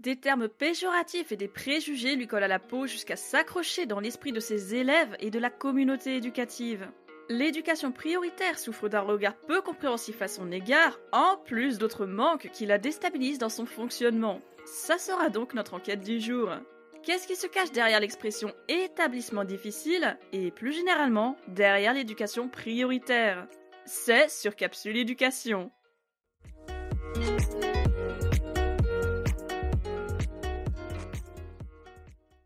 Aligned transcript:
Des 0.00 0.16
termes 0.16 0.48
péjoratifs 0.48 1.30
et 1.30 1.36
des 1.36 1.48
préjugés 1.48 2.16
lui 2.16 2.26
collent 2.26 2.42
à 2.42 2.48
la 2.48 2.58
peau 2.58 2.86
jusqu'à 2.86 3.16
s'accrocher 3.16 3.86
dans 3.86 4.00
l'esprit 4.00 4.32
de 4.32 4.40
ses 4.40 4.74
élèves 4.74 5.16
et 5.20 5.30
de 5.30 5.38
la 5.38 5.50
communauté 5.50 6.16
éducative. 6.16 6.88
L'éducation 7.28 7.92
prioritaire 7.92 8.58
souffre 8.58 8.88
d'un 8.88 9.00
regard 9.00 9.36
peu 9.36 9.62
compréhensif 9.62 10.20
à 10.20 10.28
son 10.28 10.50
égard, 10.52 10.98
en 11.12 11.38
plus 11.38 11.78
d'autres 11.78 12.06
manques 12.06 12.50
qui 12.52 12.66
la 12.66 12.76
déstabilisent 12.76 13.38
dans 13.38 13.48
son 13.48 13.66
fonctionnement. 13.66 14.42
Ça 14.66 14.98
sera 14.98 15.30
donc 15.30 15.54
notre 15.54 15.74
enquête 15.74 16.02
du 16.02 16.20
jour. 16.20 16.50
Qu'est-ce 17.02 17.26
qui 17.26 17.36
se 17.36 17.46
cache 17.46 17.70
derrière 17.70 18.00
l'expression 18.00 18.52
établissement 18.68 19.44
difficile 19.44 20.18
et 20.32 20.50
plus 20.50 20.72
généralement 20.72 21.36
derrière 21.48 21.94
l'éducation 21.94 22.48
prioritaire? 22.48 23.46
C'est 23.86 24.30
sur 24.30 24.56
Capsule 24.56 24.96
Éducation. 24.96 25.70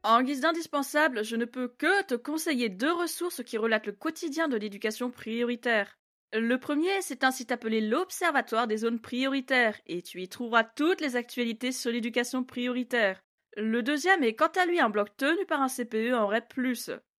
En 0.08 0.22
guise 0.22 0.40
d'indispensable, 0.40 1.22
je 1.22 1.36
ne 1.36 1.44
peux 1.44 1.68
que 1.68 2.02
te 2.04 2.14
conseiller 2.14 2.70
deux 2.70 2.94
ressources 2.94 3.44
qui 3.44 3.58
relatent 3.58 3.84
le 3.84 3.92
quotidien 3.92 4.48
de 4.48 4.56
l'éducation 4.56 5.10
prioritaire. 5.10 5.98
Le 6.32 6.56
premier, 6.56 7.02
c'est 7.02 7.24
un 7.24 7.30
site 7.30 7.52
appelé 7.52 7.82
l'Observatoire 7.82 8.66
des 8.66 8.78
zones 8.78 9.00
prioritaires, 9.00 9.78
et 9.86 10.00
tu 10.00 10.22
y 10.22 10.28
trouveras 10.30 10.64
toutes 10.64 11.02
les 11.02 11.16
actualités 11.16 11.72
sur 11.72 11.90
l'éducation 11.90 12.42
prioritaire. 12.42 13.20
Le 13.58 13.82
deuxième 13.82 14.24
est 14.24 14.34
quant 14.34 14.50
à 14.58 14.64
lui 14.64 14.80
un 14.80 14.88
blog 14.88 15.08
tenu 15.18 15.44
par 15.44 15.60
un 15.60 15.68
CPE 15.68 16.14
en 16.14 16.26
REP+, 16.26 16.54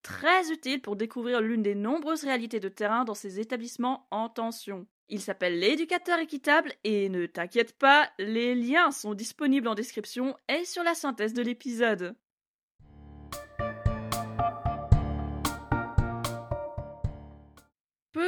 très 0.03 0.51
utile 0.51 0.81
pour 0.81 0.97
découvrir 0.97 1.43
l'une 1.43 1.63
des 1.63 1.75
nombreuses 1.75 2.25
réalités 2.25 2.59
de 2.59 2.71
terrain 2.71 3.05
dans 3.05 3.13
ces 3.13 3.39
établissements 3.39 4.09
en 4.11 4.31
tension. 4.31 4.87
Il 5.11 5.21
s'appelle 5.21 5.59
l'éducateur 5.59 6.21
équitable 6.21 6.73
et 6.85 7.11
ne 7.11 7.27
t'inquiète 7.27 7.77
pas, 7.77 8.09
les 8.19 8.55
liens 8.55 8.91
sont 8.93 9.13
disponibles 9.13 9.69
en 9.69 9.75
description 9.75 10.35
et 10.49 10.65
sur 10.65 10.85
la 10.85 10.95
synthèse 10.95 11.35
de 11.35 11.43
l'épisode. 11.43 12.17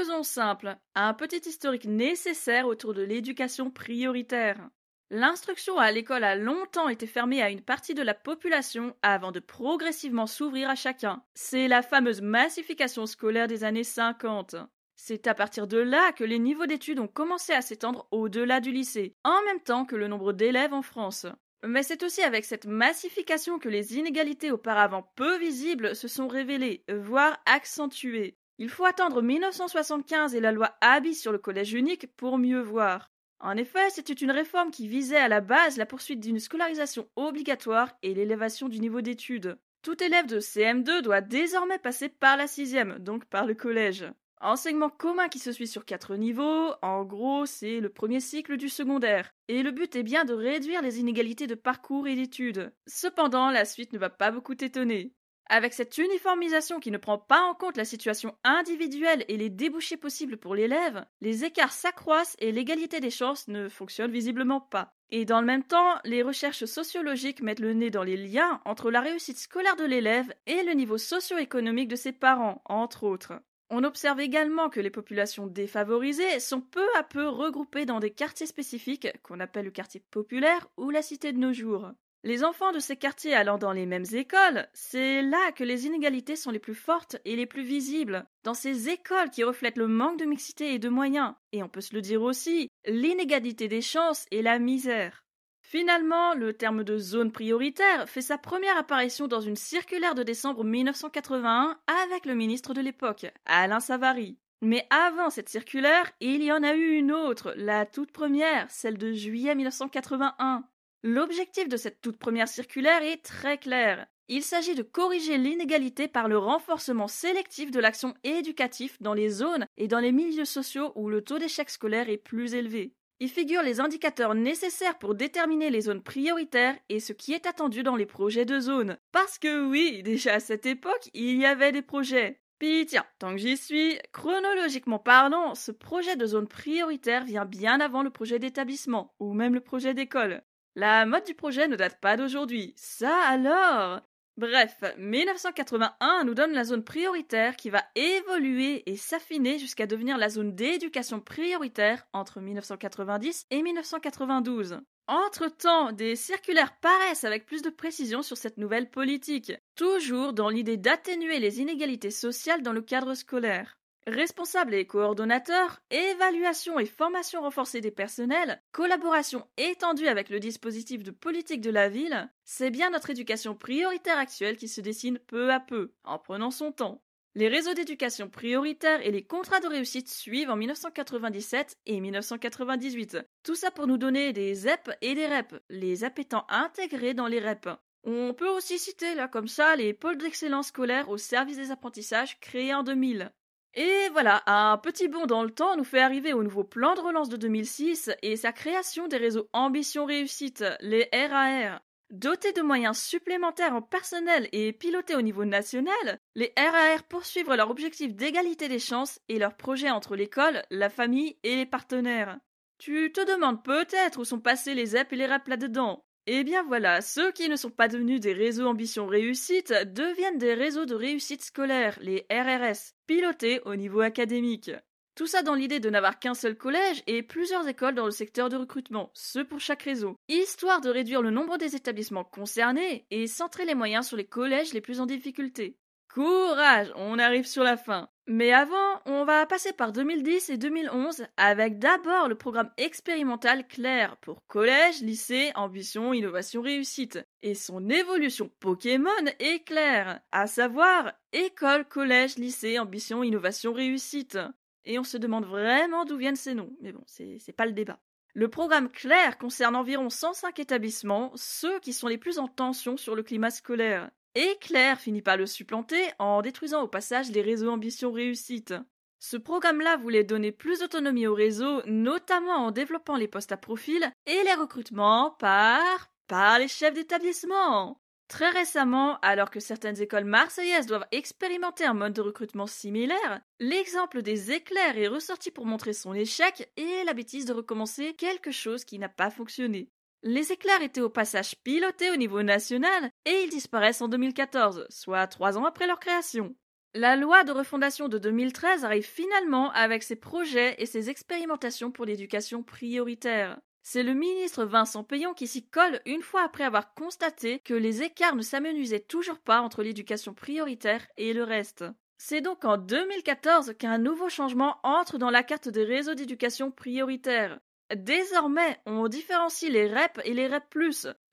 Faisons 0.01 0.23
simple, 0.23 0.79
un 0.95 1.13
petit 1.13 1.47
historique 1.47 1.85
nécessaire 1.85 2.67
autour 2.67 2.95
de 2.95 3.03
l'éducation 3.03 3.71
prioritaire. 3.71 4.71
L'instruction 5.11 5.77
à 5.77 5.93
l'école 5.93 6.25
a 6.25 6.37
longtemps 6.37 6.89
été 6.89 7.07
fermée 7.07 7.43
à 7.43 7.51
une 7.51 7.61
partie 7.61 7.93
de 7.93 8.01
la 8.01 8.15
population 8.15 8.97
avant 9.03 9.31
de 9.31 9.41
progressivement 9.41 10.27
s'ouvrir 10.27 10.71
à 10.71 10.75
chacun. 10.75 11.23
C'est 11.35 11.69
la 11.69 11.83
fameuse 11.83 12.23
massification 12.23 13.05
scolaire 13.05 13.47
des 13.47 13.63
années 13.63 13.85
50. 13.85 14.57
C'est 14.97 15.27
à 15.27 15.35
partir 15.35 15.67
de 15.67 15.77
là 15.77 16.13
que 16.13 16.25
les 16.25 16.39
niveaux 16.39 16.65
d'études 16.65 16.99
ont 16.99 17.07
commencé 17.07 17.53
à 17.53 17.61
s'étendre 17.61 18.09
au-delà 18.11 18.61
du 18.61 18.73
lycée, 18.73 19.17
en 19.23 19.43
même 19.45 19.61
temps 19.61 19.85
que 19.85 19.97
le 19.97 20.09
nombre 20.09 20.33
d'élèves 20.33 20.73
en 20.73 20.81
France. 20.81 21.27
Mais 21.63 21.83
c'est 21.83 22.05
aussi 22.05 22.23
avec 22.23 22.47
cette 22.47 22.65
massification 22.65 23.59
que 23.59 23.69
les 23.69 23.99
inégalités 23.99 24.51
auparavant 24.51 25.13
peu 25.15 25.37
visibles 25.37 25.95
se 25.95 26.09
sont 26.09 26.27
révélées, 26.27 26.87
voire 26.89 27.39
accentuées. 27.45 28.40
Il 28.63 28.69
faut 28.69 28.85
attendre 28.85 29.23
1975 29.23 30.35
et 30.35 30.41
la 30.41 30.53
loi 30.53 30.75
Abi 30.83 31.15
sur 31.15 31.33
le 31.33 31.39
collège 31.39 31.73
unique 31.73 32.15
pour 32.19 32.37
mieux 32.37 32.61
voir. 32.61 33.11
En 33.39 33.57
effet, 33.57 33.89
c'était 33.89 34.13
une 34.13 34.31
réforme 34.31 34.71
qui 34.71 34.87
visait 34.87 35.17
à 35.17 35.29
la 35.29 35.41
base 35.41 35.79
la 35.79 35.87
poursuite 35.87 36.21
d'une 36.21 36.39
scolarisation 36.39 37.09
obligatoire 37.17 37.91
et 38.03 38.13
l'élévation 38.13 38.69
du 38.69 38.79
niveau 38.79 39.01
d'études. 39.01 39.57
Tout 39.81 40.05
élève 40.05 40.27
de 40.27 40.41
CM2 40.41 41.01
doit 41.01 41.23
désormais 41.23 41.79
passer 41.79 42.11
par 42.11 42.37
la 42.37 42.47
sixième, 42.47 42.99
donc 42.99 43.25
par 43.25 43.47
le 43.47 43.55
collège. 43.55 44.05
Enseignement 44.43 44.91
commun 44.91 45.29
qui 45.29 45.39
se 45.39 45.53
suit 45.53 45.67
sur 45.67 45.87
quatre 45.87 46.17
niveaux, 46.17 46.75
en 46.83 47.03
gros 47.05 47.47
c'est 47.47 47.81
le 47.81 47.89
premier 47.89 48.21
cycle 48.21 48.59
du 48.59 48.69
secondaire. 48.69 49.31
Et 49.49 49.63
le 49.63 49.71
but 49.71 49.97
est 49.97 50.03
bien 50.03 50.27
de 50.27 50.35
réduire 50.35 50.83
les 50.83 51.01
inégalités 51.01 51.47
de 51.47 51.55
parcours 51.55 52.09
et 52.09 52.15
d'études. 52.15 52.75
Cependant, 52.87 53.51
la 53.51 53.65
suite 53.65 53.95
ne 53.95 53.99
va 53.99 54.11
pas 54.11 54.31
beaucoup 54.31 54.55
t'étonner. 54.55 55.15
Avec 55.53 55.75
cette 55.75 55.99
uniformisation 55.99 56.79
qui 56.79 56.93
ne 56.93 56.97
prend 56.97 57.19
pas 57.19 57.43
en 57.43 57.55
compte 57.55 57.77
la 57.77 57.85
situation 57.85 58.37
individuelle 58.45 59.25
et 59.27 59.37
les 59.37 59.51
débouchés 59.51 59.97
possibles 59.97 60.37
pour 60.37 60.55
l'élève, 60.55 61.05
les 61.21 61.45
écarts 61.45 61.73
s'accroissent 61.73 62.37
et 62.39 62.53
l'égalité 62.53 63.01
des 63.01 63.11
chances 63.11 63.49
ne 63.49 63.69
fonctionne 63.69 64.13
visiblement 64.13 64.61
pas. 64.61 64.95
Et 65.11 65.25
dans 65.25 65.41
le 65.41 65.49
même 65.49 65.65
temps, 65.65 65.99
les 66.05 66.23
recherches 66.23 66.67
sociologiques 66.67 67.43
mettent 67.43 67.59
le 67.59 67.73
nez 67.73 67.91
dans 67.91 68.05
les 68.05 68.17
liens 68.17 68.61
entre 68.65 68.93
la 68.93 69.01
réussite 69.01 69.39
scolaire 69.39 69.75
de 69.75 69.85
l'élève 69.85 70.33
et 70.47 70.63
le 70.63 70.73
niveau 70.73 70.99
socio-économique 70.99 71.89
de 71.89 71.97
ses 71.97 72.13
parents, 72.13 72.63
entre 72.67 73.03
autres. 73.03 73.33
On 73.71 73.83
observe 73.83 74.21
également 74.21 74.71
que 74.71 74.79
les 74.79 74.89
populations 74.89 75.49
défavorisées 75.49 76.39
sont 76.39 76.61
peu 76.61 76.87
à 76.97 77.03
peu 77.03 77.27
regroupées 77.27 77.87
dans 77.87 77.99
des 77.99 78.13
quartiers 78.13 78.47
spécifiques 78.47 79.09
qu'on 79.25 79.41
appelle 79.41 79.65
le 79.65 79.73
quartier 79.73 80.01
populaire 80.13 80.69
ou 80.77 80.91
la 80.91 81.03
cité 81.03 81.33
de 81.33 81.39
nos 81.39 81.53
jours. 81.53 81.91
Les 82.23 82.45
enfants 82.45 82.73
de 82.73 82.81
ces 82.81 82.97
quartiers 82.97 83.35
allant 83.35 83.57
dans 83.57 83.73
les 83.73 83.87
mêmes 83.87 84.05
écoles, 84.13 84.69
c'est 84.75 85.23
là 85.23 85.53
que 85.53 85.65
les 85.65 85.87
inégalités 85.87 86.37
sont 86.37 86.51
les 86.51 86.59
plus 86.59 86.75
fortes 86.75 87.17
et 87.25 87.35
les 87.35 87.47
plus 87.47 87.63
visibles, 87.63 88.27
dans 88.45 88.53
ces 88.53 88.91
écoles 88.91 89.31
qui 89.31 89.43
reflètent 89.43 89.79
le 89.79 89.89
manque 89.89 90.19
de 90.19 90.27
mixité 90.27 90.75
et 90.75 90.79
de 90.79 90.91
moyens, 90.91 91.33
et 91.53 91.63
on 91.63 91.69
peut 91.71 91.81
se 91.81 91.95
le 91.95 92.03
dire 92.03 92.21
aussi, 92.21 92.69
l'inégalité 92.87 93.69
des 93.69 93.81
chances 93.81 94.27
et 94.31 94.43
la 94.43 94.59
misère. 94.59 95.25
Finalement, 95.63 96.35
le 96.35 96.53
terme 96.53 96.85
de 96.85 96.99
zone 96.99 97.33
prioritaire 97.33 98.07
fait 98.07 98.21
sa 98.21 98.37
première 98.37 98.77
apparition 98.77 99.27
dans 99.27 99.41
une 99.41 99.57
circulaire 99.57 100.15
de 100.15 100.23
décembre 100.23 100.63
1981 100.63 101.79
avec 102.05 102.27
le 102.27 102.35
ministre 102.35 102.75
de 102.75 102.83
l'époque, 102.83 103.33
Alain 103.47 103.81
Savary. 103.81 104.37
Mais 104.61 104.87
avant 104.91 105.31
cette 105.31 105.49
circulaire, 105.49 106.11
il 106.21 106.43
y 106.43 106.53
en 106.53 106.63
a 106.63 106.75
eu 106.75 106.97
une 106.99 107.13
autre, 107.13 107.55
la 107.57 107.87
toute 107.87 108.13
première, 108.13 108.71
celle 108.71 108.99
de 108.99 109.13
juillet 109.13 109.55
1981. 109.55 110.65
L'objectif 111.03 111.69
de 111.69 111.79
cette 111.79 112.01
toute 112.03 112.19
première 112.19 112.49
circulaire 112.49 113.03
est 113.03 113.25
très 113.25 113.57
clair. 113.57 114.07
Il 114.29 114.43
s'agit 114.43 114.75
de 114.75 114.83
corriger 114.83 115.39
l'inégalité 115.39 116.09
par 116.09 116.29
le 116.29 116.37
renforcement 116.37 117.09
sélectif 117.09 117.71
de 117.71 117.81
l'action 117.81 118.15
éducative 118.23 118.97
dans 119.01 119.15
les 119.15 119.31
zones 119.31 119.67
et 119.77 119.89
dans 119.89 119.99
les 119.99 120.13
milieux 120.13 120.45
sociaux 120.45 120.93
où 120.95 121.09
le 121.09 121.23
taux 121.23 121.39
d'échec 121.39 121.71
scolaire 121.71 122.11
est 122.11 122.19
plus 122.19 122.55
élevé. 122.55 122.95
Il 123.19 123.29
figure 123.29 123.63
les 123.63 123.81
indicateurs 123.81 124.35
nécessaires 124.35 124.99
pour 124.99 125.15
déterminer 125.15 125.71
les 125.71 125.83
zones 125.83 126.03
prioritaires 126.03 126.77
et 126.89 127.01
ce 127.01 127.13
qui 127.13 127.33
est 127.33 127.47
attendu 127.47 127.83
dans 127.83 127.97
les 127.97 128.07
projets 128.07 128.45
de 128.45 128.61
zone. 128.61 128.99
Parce 129.11 129.39
que 129.39 129.67
oui, 129.67 130.03
déjà 130.03 130.35
à 130.35 130.41
cette 130.41 130.67
époque, 130.67 131.11
il 131.15 131.37
y 131.37 131.47
avait 131.47 131.73
des 131.73 131.83
projets. 131.83 132.41
Puis 132.59 132.85
tiens, 132.87 133.07
tant 133.19 133.33
que 133.33 133.39
j'y 133.39 133.57
suis, 133.57 133.99
chronologiquement 134.13 134.99
parlant, 134.99 135.55
ce 135.55 135.73
projet 135.73 136.17
de 136.17 136.27
zone 136.27 136.47
prioritaire 136.47 137.25
vient 137.25 137.47
bien 137.47 137.81
avant 137.81 138.03
le 138.03 138.11
projet 138.11 138.39
d'établissement, 138.39 139.15
ou 139.19 139.33
même 139.33 139.55
le 139.55 139.61
projet 139.61 139.95
d'école. 139.95 140.43
La 140.77 141.05
mode 141.05 141.25
du 141.25 141.35
projet 141.35 141.69
ne 141.69 141.77
date 141.77 142.01
pas 142.01 142.17
d'aujourd'hui. 142.17 142.73
Ça 142.77 143.15
alors? 143.29 144.01
Bref, 144.37 144.83
1981 144.97 146.25
nous 146.25 146.35
donne 146.35 146.53
la 146.53 146.65
zone 146.65 146.85
prioritaire 146.85 147.57
qui 147.57 147.69
va 147.69 147.85
évoluer 147.95 148.83
et 148.91 148.97
s'affiner 148.97 149.59
jusqu'à 149.59 149.87
devenir 149.87 150.17
la 150.17 150.29
zone 150.29 150.55
d'éducation 150.55 151.21
prioritaire 151.21 152.07
entre 152.13 152.41
1990 152.41 153.47
et 153.51 153.63
1992. 153.63 154.79
Entre-temps, 155.09 155.93
des 155.93 156.15
circulaires 156.15 156.79
paraissent 156.81 157.25
avec 157.25 157.45
plus 157.45 157.63
de 157.63 157.71
précision 157.71 158.23
sur 158.23 158.37
cette 158.37 158.57
nouvelle 158.57 158.89
politique, 158.89 159.53
toujours 159.75 160.33
dans 160.33 160.49
l'idée 160.49 160.77
d'atténuer 160.77 161.41
les 161.41 161.61
inégalités 161.61 162.13
sociales 162.13 162.63
dans 162.63 162.73
le 162.73 162.81
cadre 162.81 163.15
scolaire. 163.15 163.80
Responsable 164.07 164.75
et 164.75 164.87
coordonnateur, 164.87 165.83
évaluation 165.91 166.79
et 166.79 166.87
formation 166.87 167.43
renforcée 167.43 167.83
des 167.83 167.91
personnels, 167.91 168.63
collaboration 168.73 169.47
étendue 169.59 170.09
avec 170.09 170.31
le 170.31 170.41
dispositif 170.41 171.03
de 171.03 171.11
politique 171.11 171.61
de 171.61 171.71
la 171.71 171.91
ville, 171.91 172.31
c'est 172.45 172.71
bien 172.71 172.91
notre 172.91 173.11
éducation 173.11 173.55
prioritaire 173.55 174.19
actuelle 174.19 174.57
qui 174.57 174.69
se 174.69 174.81
dessine 174.81 175.19
peu 175.27 175.53
à 175.53 175.61
peu, 175.61 175.93
en 176.05 176.19
prenant 176.19 176.51
son 176.51 176.73
temps. 176.73 177.03
Les 177.35 177.49
réseaux 177.49 177.75
d'éducation 177.75 178.29
prioritaire 178.29 179.07
et 179.07 179.13
les 179.13 179.23
contrats 179.23 179.61
de 179.61 179.69
réussite 179.69 180.09
suivent 180.09 180.51
en 180.51 180.57
1997 180.57 181.77
et 181.87 182.01
1998. 182.01 183.19
Tout 183.45 183.55
ça 183.55 183.71
pour 183.71 183.87
nous 183.87 183.99
donner 183.99 184.33
des 184.33 184.55
ZEP 184.55 184.91
et 185.03 185.15
des 185.15 185.27
REP, 185.27 185.63
les 185.69 185.97
ZEP 185.97 186.21
étant 186.21 186.47
intégrés 186.49 187.15
dans 187.15 187.29
les 187.29 187.39
REP. 187.39 187.69
On 188.03 188.33
peut 188.33 188.49
aussi 188.49 188.79
citer 188.79 189.15
là 189.15 189.29
comme 189.29 189.47
ça 189.47 189.77
les 189.77 189.93
pôles 189.93 190.17
d'excellence 190.17 190.69
scolaire 190.69 191.11
au 191.11 191.19
service 191.19 191.59
des 191.59 191.71
apprentissages 191.71 192.41
créés 192.41 192.75
en 192.75 192.83
2000. 192.83 193.31
Et 193.75 194.09
voilà, 194.13 194.43
un 194.47 194.79
petit 194.79 195.07
bond 195.07 195.27
dans 195.27 195.45
le 195.45 195.51
temps 195.51 195.77
nous 195.77 195.85
fait 195.85 196.01
arriver 196.01 196.33
au 196.33 196.43
nouveau 196.43 196.65
plan 196.65 196.95
de 196.95 197.01
relance 197.01 197.29
de 197.29 197.37
2006 197.37 198.11
et 198.23 198.37
sa 198.37 198.53
création 198.53 199.07
des 199.07 199.17
réseaux 199.17 199.49
Ambition 199.53 200.07
Réussite, 200.07 200.65
les 200.81 201.09
RAR. 201.13 201.81
Dotés 202.11 202.53
de 202.53 202.63
moyens 202.63 202.99
supplémentaires 202.99 203.77
en 203.77 203.83
personnel 203.83 204.49
et 204.51 204.73
pilotés 204.73 205.15
au 205.15 205.23
niveau 205.23 205.45
national, 205.45 206.19
les 206.35 206.53
RAR 206.57 207.05
poursuivent 207.05 207.55
leur 207.55 207.71
objectif 207.71 208.13
d'égalité 208.17 208.67
des 208.67 208.81
chances 208.81 209.21
et 209.29 209.39
leur 209.39 209.57
projet 209.57 209.91
entre 209.91 210.17
l'école, 210.17 210.65
la 210.71 210.91
famille 210.91 211.39
et 211.45 211.55
les 211.55 211.67
partenaires. 211.67 212.39
Tu 212.79 213.13
te 213.13 213.21
demandes 213.21 213.63
peut-être 213.63 214.19
où 214.19 214.25
sont 214.25 214.41
passés 214.41 214.75
les 214.75 214.87
ZEP 214.87 215.13
et 215.13 215.17
les 215.17 215.27
REP 215.27 215.47
là-dedans. 215.47 216.05
Eh 216.27 216.45
bien 216.45 216.63
voilà, 216.63 217.01
ceux 217.01 217.33
qui 217.33 217.49
ne 217.49 217.57
sont 217.57 217.71
pas 217.71 217.89
devenus 217.89 218.21
des 218.21 218.33
réseaux 218.33 218.67
ambition 218.67 219.07
réussite 219.07 219.73
deviennent 219.93 220.39
des 220.39 220.55
réseaux 220.55 220.85
de 220.85 220.95
réussite 220.95 221.43
scolaire, 221.43 221.99
les 222.01 222.27
RRS, 222.31 222.93
pilotés 223.07 223.61
au 223.65 223.75
niveau 223.75 224.01
académique. 224.01 224.71
Tout 225.15 225.27
ça 225.27 225.43
dans 225.43 225.55
l'idée 225.55 225.81
de 225.81 225.91
n'avoir 225.91 226.19
qu'un 226.19 226.35
seul 226.35 226.57
collège 226.57 227.03
et 227.07 227.23
plusieurs 227.23 227.67
écoles 227.69 227.95
dans 227.95 228.05
le 228.05 228.11
secteur 228.11 228.49
de 228.49 228.57
recrutement, 228.57 229.11
ce 229.15 229.41
pour 229.41 229.61
chaque 229.61 229.83
réseau, 229.83 230.17
histoire 230.29 230.81
de 230.81 230.91
réduire 230.91 231.23
le 231.23 231.31
nombre 231.31 231.59
des 231.59 231.75
établissements 231.75 232.25
concernés 232.25 233.07
et 233.11 233.27
centrer 233.27 233.65
les 233.65 233.75
moyens 233.75 234.07
sur 234.07 234.17
les 234.17 234.27
collèges 234.27 234.73
les 234.73 234.81
plus 234.81 235.01
en 235.01 235.07
difficulté. 235.07 235.79
Courage, 236.13 236.93
on 236.97 237.21
arrive 237.21 237.47
sur 237.47 237.63
la 237.63 237.77
fin. 237.77 238.09
Mais 238.27 238.53
avant, 238.53 239.01
on 239.07 239.25
va 239.25 239.47
passer 239.47 239.73
par 239.73 239.93
2010 239.93 240.51
et 240.51 240.57
2011 240.57 241.27
avec 241.37 241.79
d'abord 241.79 242.29
le 242.29 242.35
programme 242.35 242.71
expérimental 242.79 243.65
Claire 243.69 244.17
pour 244.17 244.45
collège, 244.49 245.03
lycée, 245.03 245.53
ambition, 245.55 246.13
innovation, 246.13 246.63
réussite 246.63 247.21
et 247.43 247.55
son 247.55 247.89
évolution 247.89 248.51
Pokémon 248.59 249.11
Éclair, 249.39 250.21
à 250.33 250.49
savoir 250.49 251.13
école, 251.33 251.85
collège, 251.87 252.39
lycée, 252.39 252.81
ambition, 252.81 253.23
innovation, 253.23 253.73
réussite. 253.73 254.39
Et 254.85 254.99
on 254.99 255.05
se 255.05 255.17
demande 255.17 255.45
vraiment 255.45 256.05
d'où 256.05 256.17
viennent 256.17 256.35
ces 256.35 256.55
noms, 256.55 256.73
mais 256.81 256.91
bon, 256.91 257.05
c'est 257.07 257.55
pas 257.57 257.67
le 257.67 257.73
débat. 257.73 258.01
Le 258.35 258.49
programme 258.49 258.91
Claire 258.91 259.39
concerne 259.39 259.77
environ 259.77 260.11
105 260.11 260.59
établissements, 260.59 261.31
ceux 261.37 261.79
qui 261.81 261.93
sont 261.93 262.09
les 262.09 262.19
plus 262.19 262.39
en 262.39 262.49
tension 262.49 262.97
sur 262.97 263.15
le 263.15 263.23
climat 263.23 263.51
scolaire. 263.51 264.11
Et 264.35 264.59
finit 264.97 265.23
par 265.23 265.37
le 265.37 265.47
supplanter 265.47 266.03
en 266.19 266.41
détruisant 266.43 266.83
au 266.83 266.89
passage 266.89 267.31
les 267.31 267.43
réseaux 267.43 267.71
ambition 267.71 268.13
réussite. 268.13 268.75
Ce 269.19 269.37
programme-là 269.37 269.97
voulait 269.97 270.25
donner 270.25 270.53
plus 270.53 270.79
d'autonomie 270.79 271.27
au 271.27 271.35
réseau, 271.35 271.83
notamment 271.87 272.67
en 272.67 272.71
développant 272.71 273.17
les 273.17 273.29
postes 273.29 273.53
à 273.53 273.57
profil 273.57 274.11
et 274.27 274.43
les 274.45 274.55
recrutements 274.55 275.37
par 275.39 276.11
par 276.27 276.61
les 276.61 276.69
chefs 276.69 276.95
d'établissement. 276.95 278.01
Très 278.29 278.51
récemment, 278.51 279.19
alors 279.23 279.51
que 279.51 279.59
certaines 279.59 280.01
écoles 280.01 280.25
marseillaises 280.25 280.87
doivent 280.87 281.09
expérimenter 281.11 281.85
un 281.85 281.95
mode 281.95 282.13
de 282.13 282.21
recrutement 282.21 282.69
similaire, 282.69 283.41
l'exemple 283.59 284.23
des 284.23 284.53
éclairs 284.53 284.97
est 284.97 285.09
ressorti 285.09 285.51
pour 285.51 285.67
montrer 285.67 285.93
son 285.93 286.15
échec 286.15 286.71
et 286.77 287.03
la 287.05 287.15
bêtise 287.15 287.47
de 287.47 287.53
recommencer 287.53 288.15
quelque 288.15 288.53
chose 288.53 288.85
qui 288.85 289.01
n'a 289.01 289.09
pas 289.09 289.31
fonctionné. 289.31 289.91
Les 290.23 290.53
éclairs 290.53 290.83
étaient 290.83 291.01
au 291.01 291.09
passage 291.09 291.55
pilotés 291.65 292.11
au 292.11 292.17
niveau 292.17 292.43
national 292.43 293.11
et 293.25 293.43
ils 293.45 293.51
disparaissent 293.51 294.03
en 294.03 294.09
2014, 294.09 294.87
soit 294.91 295.27
trois 295.27 295.57
ans 295.57 295.65
après 295.65 295.87
leur 295.87 295.99
création. 295.99 296.55
La 296.93 297.17
loi 297.17 297.45
de 297.45 297.53
refondation 297.53 298.09
de 298.09 298.19
2013 298.19 298.85
arrive 298.85 299.07
finalement 299.07 299.71
avec 299.73 300.03
ses 300.03 300.17
projets 300.17 300.75
et 300.79 300.87
ses 300.87 301.09
expérimentations 301.09 301.91
pour 301.91 302.05
l'éducation 302.05 302.63
prioritaire. 302.63 303.59
C'est 303.83 304.03
le 304.03 304.13
ministre 304.13 304.65
Vincent 304.65 305.05
Payon 305.05 305.33
qui 305.33 305.47
s'y 305.47 305.67
colle 305.67 306.01
une 306.05 306.23
fois 306.23 306.43
après 306.43 306.65
avoir 306.65 306.93
constaté 306.93 307.61
que 307.61 307.75
les 307.75 308.03
écarts 308.03 308.37
ne 308.37 308.43
s'amenuisaient 308.43 309.01
toujours 309.01 309.39
pas 309.39 309.63
entre 309.63 309.83
l'éducation 309.83 310.35
prioritaire 310.35 311.07
et 311.17 311.33
le 311.33 311.45
reste. 311.45 311.85
C'est 312.19 312.43
donc 312.43 312.67
en 312.67 312.77
2014 312.77 313.75
qu'un 313.79 313.97
nouveau 313.97 314.29
changement 314.29 314.77
entre 314.83 315.17
dans 315.17 315.31
la 315.31 315.43
carte 315.43 315.71
des 315.71 315.85
réseaux 315.85 316.15
d'éducation 316.15 316.71
prioritaire. 316.71 317.59
Désormais, 317.95 318.79
on 318.87 319.09
différencie 319.09 319.71
les 319.71 319.87
REP 319.87 320.21
et 320.25 320.33
les 320.33 320.47
REP+, 320.47 320.75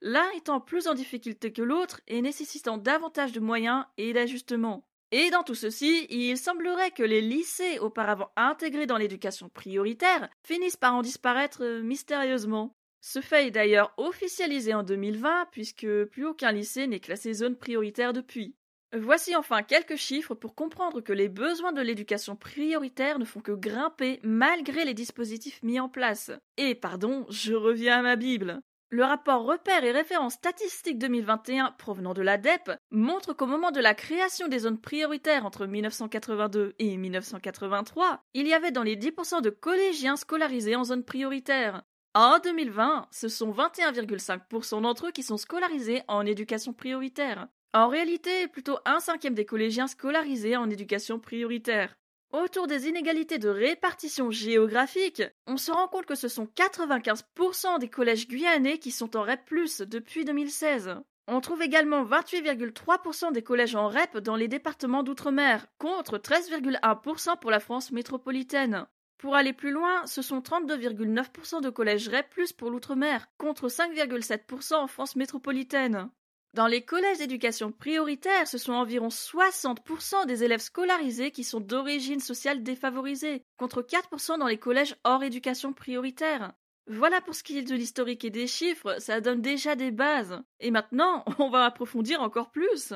l'un 0.00 0.28
étant 0.36 0.60
plus 0.60 0.88
en 0.88 0.94
difficulté 0.94 1.52
que 1.52 1.62
l'autre 1.62 2.00
et 2.08 2.20
nécessitant 2.20 2.78
davantage 2.78 3.32
de 3.32 3.40
moyens 3.40 3.84
et 3.96 4.12
d'ajustements. 4.12 4.84
Et 5.10 5.30
dans 5.30 5.42
tout 5.42 5.54
ceci, 5.54 6.06
il 6.10 6.36
semblerait 6.36 6.90
que 6.90 7.02
les 7.02 7.22
lycées 7.22 7.78
auparavant 7.78 8.30
intégrés 8.36 8.86
dans 8.86 8.98
l'éducation 8.98 9.48
prioritaire 9.48 10.28
finissent 10.42 10.76
par 10.76 10.94
en 10.94 11.02
disparaître 11.02 11.62
euh, 11.62 11.80
mystérieusement. 11.80 12.74
Ce 13.00 13.20
fait 13.20 13.46
est 13.46 13.50
d'ailleurs 13.50 13.94
officialisé 13.96 14.74
en 14.74 14.82
2020 14.82 15.46
puisque 15.52 15.86
plus 16.06 16.26
aucun 16.26 16.52
lycée 16.52 16.86
n'est 16.86 17.00
classé 17.00 17.32
zone 17.32 17.56
prioritaire 17.56 18.12
depuis. 18.12 18.54
Voici 18.96 19.36
enfin 19.36 19.62
quelques 19.62 19.96
chiffres 19.96 20.34
pour 20.34 20.54
comprendre 20.54 21.02
que 21.02 21.12
les 21.12 21.28
besoins 21.28 21.72
de 21.72 21.82
l'éducation 21.82 22.36
prioritaire 22.36 23.18
ne 23.18 23.26
font 23.26 23.40
que 23.40 23.52
grimper 23.52 24.18
malgré 24.22 24.86
les 24.86 24.94
dispositifs 24.94 25.62
mis 25.62 25.78
en 25.78 25.90
place. 25.90 26.30
Et 26.56 26.74
pardon, 26.74 27.26
je 27.28 27.52
reviens 27.52 27.98
à 27.98 28.02
ma 28.02 28.16
Bible. 28.16 28.62
Le 28.90 29.04
rapport 29.04 29.44
Repères 29.44 29.84
et 29.84 29.92
références 29.92 30.34
statistiques 30.34 30.98
2021 30.98 31.72
provenant 31.72 32.14
de 32.14 32.22
l'ADEP 32.22 32.72
montre 32.90 33.34
qu'au 33.34 33.44
moment 33.44 33.70
de 33.70 33.80
la 33.80 33.92
création 33.92 34.48
des 34.48 34.60
zones 34.60 34.80
prioritaires 34.80 35.44
entre 35.44 35.66
1982 35.66 36.74
et 36.78 36.96
1983, 36.96 38.22
il 38.32 38.46
y 38.46 38.54
avait 38.54 38.70
dans 38.70 38.82
les 38.82 38.96
10% 38.96 39.42
de 39.42 39.50
collégiens 39.50 40.16
scolarisés 40.16 40.76
en 40.76 40.84
zone 40.84 41.04
prioritaire. 41.04 41.82
En 42.14 42.38
2020, 42.38 43.08
ce 43.10 43.28
sont 43.28 43.52
21,5% 43.52 44.80
d'entre 44.80 45.08
eux 45.08 45.12
qui 45.12 45.22
sont 45.22 45.36
scolarisés 45.36 46.00
en 46.08 46.24
éducation 46.24 46.72
prioritaire. 46.72 47.48
En 47.74 47.88
réalité, 47.88 48.48
plutôt 48.48 48.78
un 48.86 48.98
cinquième 48.98 49.34
des 49.34 49.44
collégiens 49.44 49.88
scolarisés 49.88 50.56
en 50.56 50.70
éducation 50.70 51.18
prioritaire. 51.18 51.98
Autour 52.32 52.66
des 52.66 52.88
inégalités 52.88 53.38
de 53.38 53.48
répartition 53.48 54.30
géographique, 54.30 55.22
on 55.46 55.56
se 55.56 55.70
rend 55.70 55.88
compte 55.88 56.06
que 56.06 56.14
ce 56.14 56.28
sont 56.28 56.46
95% 56.56 57.78
des 57.78 57.88
collèges 57.88 58.26
guyanais 58.26 58.78
qui 58.78 58.90
sont 58.90 59.16
en 59.16 59.22
REP+, 59.22 59.50
depuis 59.86 60.24
2016. 60.24 60.96
On 61.26 61.40
trouve 61.42 61.60
également 61.60 62.04
28,3% 62.04 63.32
des 63.32 63.42
collèges 63.42 63.74
en 63.74 63.88
REP 63.88 64.16
dans 64.18 64.36
les 64.36 64.48
départements 64.48 65.02
d'outre-mer, 65.02 65.66
contre 65.78 66.16
13,1% 66.16 67.38
pour 67.38 67.50
la 67.50 67.60
France 67.60 67.92
métropolitaine. 67.92 68.86
Pour 69.18 69.34
aller 69.34 69.52
plus 69.52 69.72
loin, 69.72 70.06
ce 70.06 70.22
sont 70.22 70.40
32,9% 70.40 71.60
de 71.60 71.70
collèges 71.70 72.08
REP+, 72.08 72.34
pour 72.56 72.70
l'outre-mer, 72.70 73.26
contre 73.36 73.68
5,7% 73.68 74.74
en 74.74 74.86
France 74.86 75.16
métropolitaine. 75.16 76.08
Dans 76.54 76.66
les 76.66 76.82
collèges 76.82 77.18
d'éducation 77.18 77.72
prioritaire, 77.72 78.48
ce 78.48 78.56
sont 78.56 78.72
environ 78.72 79.08
60% 79.08 80.26
des 80.26 80.44
élèves 80.44 80.60
scolarisés 80.60 81.30
qui 81.30 81.44
sont 81.44 81.60
d'origine 81.60 82.20
sociale 82.20 82.62
défavorisée, 82.62 83.44
contre 83.58 83.82
4% 83.82 84.38
dans 84.38 84.46
les 84.46 84.58
collèges 84.58 84.96
hors 85.04 85.22
éducation 85.22 85.74
prioritaire. 85.74 86.54
Voilà 86.86 87.20
pour 87.20 87.34
ce 87.34 87.42
qui 87.42 87.58
est 87.58 87.62
de 87.62 87.74
l'historique 87.74 88.24
et 88.24 88.30
des 88.30 88.46
chiffres, 88.46 88.96
ça 88.98 89.20
donne 89.20 89.42
déjà 89.42 89.76
des 89.76 89.90
bases. 89.90 90.40
Et 90.58 90.70
maintenant, 90.70 91.22
on 91.38 91.50
va 91.50 91.66
approfondir 91.66 92.22
encore 92.22 92.50
plus. 92.50 92.94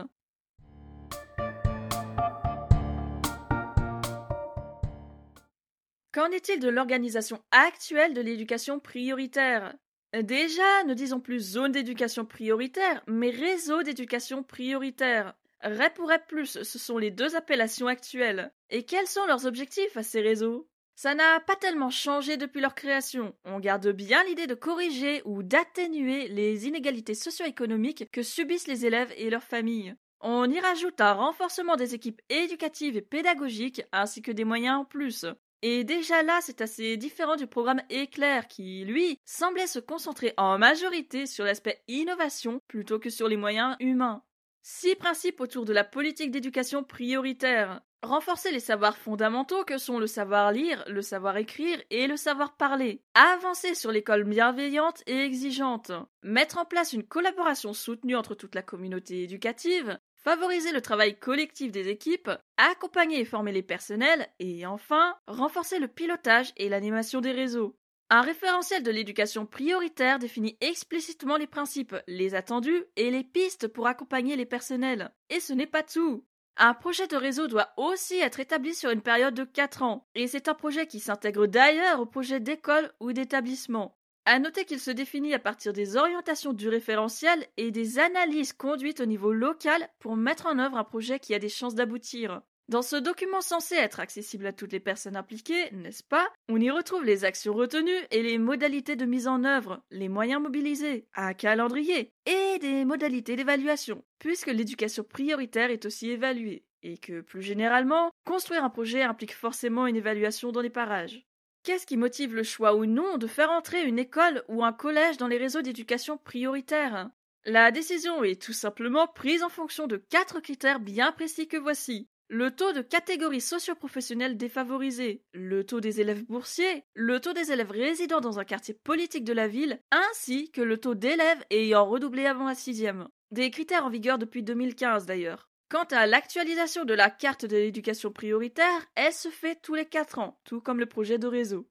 Qu'en 6.10 6.31
est-il 6.31 6.58
de 6.58 6.69
l'organisation 6.70 7.43
actuelle 7.50 8.14
de 8.14 8.22
l'éducation 8.22 8.81
prioritaire? 8.81 9.75
Déjà, 10.20 10.84
ne 10.84 10.92
disons 10.92 11.20
plus 11.20 11.40
zone 11.40 11.72
d'éducation 11.72 12.26
prioritaire, 12.26 13.02
mais 13.06 13.30
réseau 13.30 13.82
d'éducation 13.82 14.42
prioritaire. 14.42 15.34
REP 15.62 15.98
ou 16.00 16.04
REP+, 16.04 16.44
ce 16.44 16.78
sont 16.78 16.98
les 16.98 17.10
deux 17.10 17.34
appellations 17.34 17.86
actuelles. 17.86 18.52
Et 18.68 18.84
quels 18.84 19.06
sont 19.06 19.24
leurs 19.26 19.46
objectifs 19.46 19.96
à 19.96 20.02
ces 20.02 20.20
réseaux? 20.20 20.68
Ça 20.96 21.14
n'a 21.14 21.40
pas 21.40 21.56
tellement 21.56 21.90
changé 21.90 22.36
depuis 22.36 22.60
leur 22.60 22.74
création. 22.74 23.34
On 23.44 23.58
garde 23.58 23.88
bien 23.88 24.22
l'idée 24.24 24.46
de 24.46 24.54
corriger 24.54 25.22
ou 25.24 25.42
d'atténuer 25.42 26.28
les 26.28 26.66
inégalités 26.66 27.14
socio-économiques 27.14 28.10
que 28.10 28.22
subissent 28.22 28.68
les 28.68 28.84
élèves 28.84 29.12
et 29.16 29.31
leurs 29.31 29.42
familles. 29.42 29.94
On 30.20 30.48
y 30.50 30.60
rajoute 30.60 31.00
un 31.00 31.14
renforcement 31.14 31.76
des 31.76 31.94
équipes 31.94 32.20
éducatives 32.28 32.96
et 32.96 33.02
pédagogiques 33.02 33.82
ainsi 33.92 34.20
que 34.20 34.31
des 34.31 34.44
moyens 34.44 34.81
en 34.81 34.84
plus. 34.84 35.24
Et 35.62 35.84
déjà 35.84 36.24
là, 36.24 36.40
c'est 36.42 36.60
assez 36.60 36.96
différent 36.96 37.36
du 37.36 37.46
programme 37.46 37.82
Éclair 37.88 38.48
qui, 38.48 38.84
lui, 38.84 39.20
semblait 39.24 39.69
se 39.69 39.78
concentrer 39.78 40.34
en 40.36 40.58
majorité 40.58 41.26
sur 41.26 41.44
l'aspect 41.44 41.82
innovation 41.86 42.60
plutôt 42.66 42.98
que 42.98 43.10
sur 43.10 43.28
les 43.28 43.36
moyens 43.36 43.76
humains. 43.78 44.24
Six 44.62 44.96
principes 44.96 45.40
autour 45.40 45.64
de 45.64 45.72
la 45.72 45.84
politique 45.84 46.32
d'éducation 46.32 46.82
prioritaire. 46.82 47.81
Renforcer 48.02 48.50
les 48.50 48.58
savoirs 48.58 48.96
fondamentaux 48.96 49.64
que 49.64 49.78
sont 49.78 50.00
le 50.00 50.08
savoir 50.08 50.50
lire, 50.50 50.82
le 50.88 51.02
savoir 51.02 51.36
écrire 51.36 51.81
et 51.90 52.08
le 52.08 52.16
savoir 52.16 52.56
parler. 52.56 53.00
Avancer 53.14 53.76
sur 53.76 53.92
l'école 53.92 54.24
bienveillante 54.24 55.04
et 55.06 55.20
exigeante. 55.20 55.92
Mettre 56.24 56.58
en 56.58 56.64
place 56.64 56.92
une 56.92 57.06
collaboration 57.06 57.72
soutenue 57.72 58.16
entre 58.16 58.34
toute 58.34 58.56
la 58.56 58.62
communauté 58.62 59.22
éducative 59.22 59.98
favoriser 60.24 60.72
le 60.72 60.81
travail 60.81 61.19
collectif 61.19 61.72
des 61.72 61.88
équipes, 61.88 62.31
accompagner 62.56 63.20
et 63.20 63.24
former 63.24 63.52
les 63.52 63.62
personnels, 63.62 64.29
et 64.38 64.67
enfin, 64.67 65.17
renforcer 65.26 65.79
le 65.79 65.88
pilotage 65.88 66.52
et 66.56 66.69
l'animation 66.69 67.20
des 67.20 67.32
réseaux. 67.32 67.76
Un 68.10 68.20
référentiel 68.20 68.82
de 68.82 68.91
l'éducation 68.91 69.46
prioritaire 69.46 70.19
définit 70.19 70.58
explicitement 70.60 71.38
les 71.38 71.46
principes, 71.46 71.96
les 72.06 72.34
attendus 72.34 72.84
et 72.96 73.10
les 73.10 73.24
pistes 73.24 73.69
pour 73.69 73.86
accompagner 73.86 74.36
les 74.36 74.44
personnels. 74.44 75.10
Et 75.31 75.41
ce 75.41 75.55
n'est 75.55 75.67
pas 75.67 75.82
tout. 75.82 76.24
Un 76.58 76.74
projet 76.74 77.06
de 77.06 77.17
réseau 77.17 77.46
doit 77.46 77.72
aussi 77.79 78.19
être 78.19 78.38
établi 78.38 78.74
sur 78.74 78.91
une 78.91 79.00
période 79.00 79.32
de 79.32 79.44
4 79.44 79.82
ans, 79.82 80.06
et 80.14 80.26
c'est 80.26 80.48
un 80.48 80.55
projet 80.55 80.86
qui 80.86 81.00
s'intègre 81.00 81.46
d'ailleurs 81.46 82.00
au 82.00 82.06
projet 82.06 82.41
d'école 82.41 82.93
ou 83.00 83.14
d'établissement. 83.14 83.96
À 84.24 84.38
noter 84.38 84.64
qu'il 84.64 84.79
se 84.79 84.91
définit 84.93 85.34
à 85.34 85.41
partir 85.41 85.72
des 85.72 85.96
orientations 85.96 86.52
du 86.52 86.69
référentiel 86.69 87.44
et 87.56 87.70
des 87.72 87.98
analyses 87.98 88.52
conduites 88.52 89.00
au 89.00 89.05
niveau 89.05 89.32
local 89.32 89.88
pour 89.98 90.17
mettre 90.17 90.46
en 90.46 90.58
œuvre 90.60 90.76
un 90.76 90.84
projet 90.84 91.19
qui 91.19 91.34
a 91.34 91.41
des 91.41 91.48
chances 91.48 91.74
d'aboutir. 91.74 92.41
Dans 92.69 92.82
ce 92.82 92.94
document 92.94 93.41
censé 93.41 93.74
être 93.74 93.98
accessible 93.98 94.46
à 94.46 94.52
toutes 94.52 94.72
les 94.72 94.81
personnes 94.81 95.17
impliquées, 95.17 95.70
n'est-ce 95.72 96.05
pas? 96.05 96.32
On 96.48 96.60
y 96.60 96.70
retrouve 96.70 97.05
les 97.05 97.24
actions 97.24 97.52
retenues 97.52 97.91
et 98.12 98.22
les 98.22 98.38
modalités 98.38 98.94
de 98.94 99.05
mise 99.05 99.26
en 99.26 99.43
œuvre, 99.43 99.82
les 99.91 100.08
moyens 100.08 100.41
mobilisés, 100.41 101.08
un 101.17 101.34
calendrier 101.34 102.12
et 102.24 102.58
des 102.60 102.84
modalités 102.84 103.34
d'évaluation, 103.34 104.05
puisque 104.20 104.46
l'éducation 104.46 105.02
prioritaire 105.02 105.70
est 105.70 105.84
aussi 105.84 106.10
évaluée. 106.10 106.64
et 106.82 106.98
que, 106.98 107.20
plus 107.20 107.43
généralement, 107.43 108.10
construire 108.24 108.64
un 108.64 108.70
projet 108.70 109.02
implique 109.02 109.34
forcément 109.34 109.86
une 109.86 109.96
évaluation 109.96 110.52
dans 110.52 110.60
les 110.60 110.70
parages. 110.70 111.24
Qu'est-ce 111.62 111.86
qui 111.86 111.96
motive 111.96 112.34
le 112.34 112.42
choix 112.42 112.74
ou 112.74 112.86
non 112.86 113.19
de 113.19 113.28
faire 113.28 113.50
entrer 113.50 113.84
une 113.84 114.00
école 114.00 114.42
ou 114.48 114.64
un 114.64 114.72
collège 114.72 115.16
dans 115.16 115.28
les 115.28 115.38
réseaux 115.38 115.62
d'éducation 115.62 116.19
prioritaires? 116.19 117.10
La 117.44 117.70
décision 117.70 118.24
est 118.24 118.40
tout 118.40 118.52
simplement 118.52 119.06
prise 119.06 119.44
en 119.44 119.48
fonction 119.48 119.86
de 119.86 119.96
quatre 119.96 120.40
critères 120.40 120.81
bien 120.81 121.12
précis 121.12 121.46
que 121.46 121.56
voici 121.56 122.08
le 122.28 122.50
taux 122.50 122.72
de 122.72 122.81
catégorie 122.81 123.42
socio-professionnelle 123.42 124.38
défavorisée, 124.38 125.22
le 125.34 125.64
taux 125.64 125.81
des 125.81 126.00
élèves 126.00 126.24
boursiers, 126.24 126.82
le 126.94 127.20
taux 127.20 127.34
des 127.34 127.52
élèves 127.52 127.70
résidant 127.70 128.22
dans 128.22 128.38
un 128.38 128.44
quartier 128.44 128.72
politique 128.72 129.24
de 129.24 129.34
la 129.34 129.48
ville, 129.48 129.82
ainsi 129.90 130.50
que 130.50 130.62
le 130.62 130.78
taux 130.78 130.94
d'élèves 130.94 131.44
ayant 131.50 131.84
redoublé 131.84 132.24
avant 132.24 132.46
la 132.46 132.54
sixième. 132.54 133.06
Des 133.32 133.50
critères 133.50 133.84
en 133.84 133.90
vigueur 133.90 134.16
depuis 134.16 134.42
2015 134.42 135.04
d'ailleurs. 135.04 135.51
Quant 135.72 135.84
à 135.84 136.06
l'actualisation 136.06 136.84
de 136.84 136.93
la 136.93 137.08
carte 137.08 137.46
de 137.46 137.56
l'éducation 137.56 138.12
prioritaire, 138.12 138.86
elle 138.94 139.10
se 139.10 139.31
fait 139.31 139.58
tous 139.62 139.74
les 139.74 139.86
quatre 139.86 140.19
ans, 140.19 140.38
tout 140.44 140.60
comme 140.60 140.79
le 140.79 140.84
projet 140.84 141.17
de 141.17 141.26
réseau. 141.26 141.67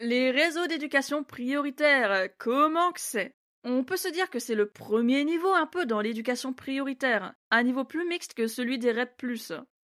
Les 0.00 0.32
réseaux 0.32 0.66
d'éducation 0.66 1.22
prioritaire, 1.22 2.30
comment 2.36 2.90
que 2.90 3.00
c'est? 3.00 3.36
On 3.62 3.84
peut 3.84 3.96
se 3.96 4.08
dire 4.08 4.28
que 4.28 4.40
c'est 4.40 4.56
le 4.56 4.70
premier 4.70 5.22
niveau 5.22 5.52
un 5.52 5.68
peu 5.68 5.86
dans 5.86 6.00
l'éducation 6.00 6.52
prioritaire, 6.52 7.32
un 7.52 7.62
niveau 7.62 7.84
plus 7.84 8.04
mixte 8.04 8.34
que 8.34 8.48
celui 8.48 8.80
des 8.80 8.90
REP+. 8.90 9.22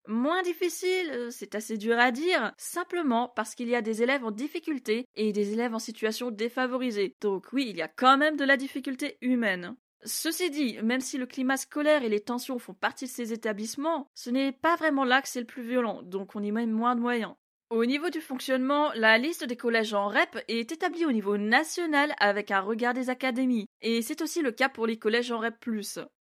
Moins 0.08 0.42
difficile, 0.42 1.08
euh, 1.12 1.30
c'est 1.30 1.54
assez 1.54 1.78
dur 1.78 1.96
à 1.96 2.10
dire, 2.10 2.52
simplement 2.58 3.28
parce 3.28 3.54
qu'il 3.54 3.68
y 3.68 3.76
a 3.76 3.82
des 3.82 4.02
élèves 4.02 4.24
en 4.24 4.32
difficulté 4.32 5.06
et 5.14 5.32
des 5.32 5.52
élèves 5.52 5.76
en 5.76 5.78
situation 5.78 6.32
défavorisée. 6.32 7.14
Donc 7.20 7.52
oui, 7.52 7.66
il 7.68 7.76
y 7.76 7.82
a 7.82 7.88
quand 7.88 8.18
même 8.18 8.36
de 8.36 8.44
la 8.44 8.56
difficulté 8.56 9.16
humaine. 9.20 9.76
Ceci 10.04 10.50
dit, 10.50 10.78
même 10.82 11.00
si 11.00 11.18
le 11.18 11.26
climat 11.26 11.56
scolaire 11.56 12.02
et 12.02 12.08
les 12.08 12.20
tensions 12.20 12.58
font 12.58 12.74
partie 12.74 13.04
de 13.04 13.10
ces 13.10 13.32
établissements, 13.32 14.08
ce 14.14 14.30
n'est 14.30 14.52
pas 14.52 14.76
vraiment 14.76 15.04
là 15.04 15.20
que 15.20 15.28
c'est 15.28 15.40
le 15.40 15.46
plus 15.46 15.62
violent, 15.62 16.02
donc 16.02 16.34
on 16.34 16.42
y 16.42 16.52
met 16.52 16.66
moins 16.66 16.96
de 16.96 17.00
moyens. 17.00 17.34
Au 17.70 17.84
niveau 17.84 18.10
du 18.10 18.20
fonctionnement, 18.20 18.90
la 18.94 19.16
liste 19.18 19.44
des 19.44 19.56
collèges 19.56 19.94
en 19.94 20.08
REP 20.08 20.42
est 20.48 20.72
établie 20.72 21.04
au 21.04 21.12
niveau 21.12 21.36
national 21.36 22.14
avec 22.18 22.50
un 22.50 22.60
regard 22.60 22.94
des 22.94 23.10
académies, 23.10 23.66
et 23.80 24.02
c'est 24.02 24.22
aussi 24.22 24.42
le 24.42 24.50
cas 24.50 24.68
pour 24.68 24.86
les 24.86 24.98
collèges 24.98 25.30
en 25.30 25.38
REP+. 25.38 25.56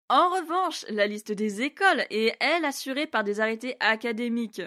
En 0.09 0.29
revanche, 0.31 0.85
la 0.89 1.07
liste 1.07 1.33
des 1.33 1.63
écoles 1.63 2.05
est, 2.11 2.37
elle, 2.41 2.65
assurée 2.65 3.07
par 3.07 3.25
des 3.25 3.41
arrêtés 3.41 3.77
académiques. 3.81 4.63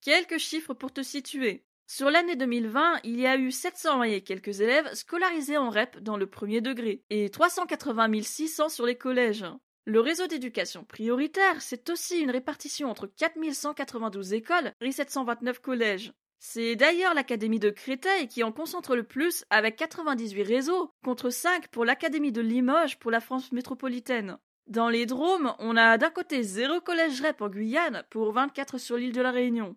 Quelques 0.00 0.38
chiffres 0.38 0.74
pour 0.74 0.92
te 0.92 1.02
situer. 1.02 1.64
Sur 1.86 2.10
l'année 2.10 2.34
2020, 2.34 3.00
il 3.04 3.20
y 3.20 3.26
a 3.26 3.36
eu 3.36 3.50
700 3.52 4.04
et 4.04 4.22
quelques 4.22 4.60
élèves 4.60 4.92
scolarisés 4.94 5.58
en 5.58 5.68
REP 5.68 5.98
dans 6.00 6.16
le 6.16 6.26
premier 6.26 6.62
degré 6.62 7.02
et 7.10 7.28
380 7.28 8.22
600 8.22 8.70
sur 8.70 8.86
les 8.86 8.96
collèges. 8.96 9.44
Le 9.84 10.00
réseau 10.00 10.26
d'éducation 10.26 10.82
prioritaire, 10.84 11.60
c'est 11.60 11.90
aussi 11.90 12.20
une 12.20 12.30
répartition 12.30 12.88
entre 12.88 13.06
4192 13.06 14.32
écoles 14.32 14.72
et 14.80 14.92
729 14.92 15.58
collèges. 15.58 16.14
C'est 16.38 16.74
d'ailleurs 16.74 17.12
l'Académie 17.12 17.58
de 17.58 17.68
Créteil 17.68 18.28
qui 18.28 18.42
en 18.42 18.52
concentre 18.52 18.96
le 18.96 19.04
plus 19.04 19.44
avec 19.50 19.76
98 19.76 20.42
réseaux, 20.42 20.90
contre 21.04 21.28
5 21.28 21.68
pour 21.68 21.84
l'Académie 21.84 22.32
de 22.32 22.40
Limoges 22.40 22.98
pour 22.98 23.10
la 23.10 23.20
France 23.20 23.52
métropolitaine. 23.52 24.38
Dans 24.66 24.88
les 24.88 25.04
Drômes, 25.04 25.54
on 25.58 25.76
a 25.76 25.98
d'un 25.98 26.10
côté 26.10 26.42
zéro 26.42 26.80
collège 26.80 27.20
REP 27.20 27.42
en 27.42 27.50
Guyane 27.50 28.04
pour 28.08 28.32
24 28.32 28.78
sur 28.78 28.96
l'île 28.96 29.12
de 29.12 29.20
la 29.20 29.30
Réunion. 29.30 29.76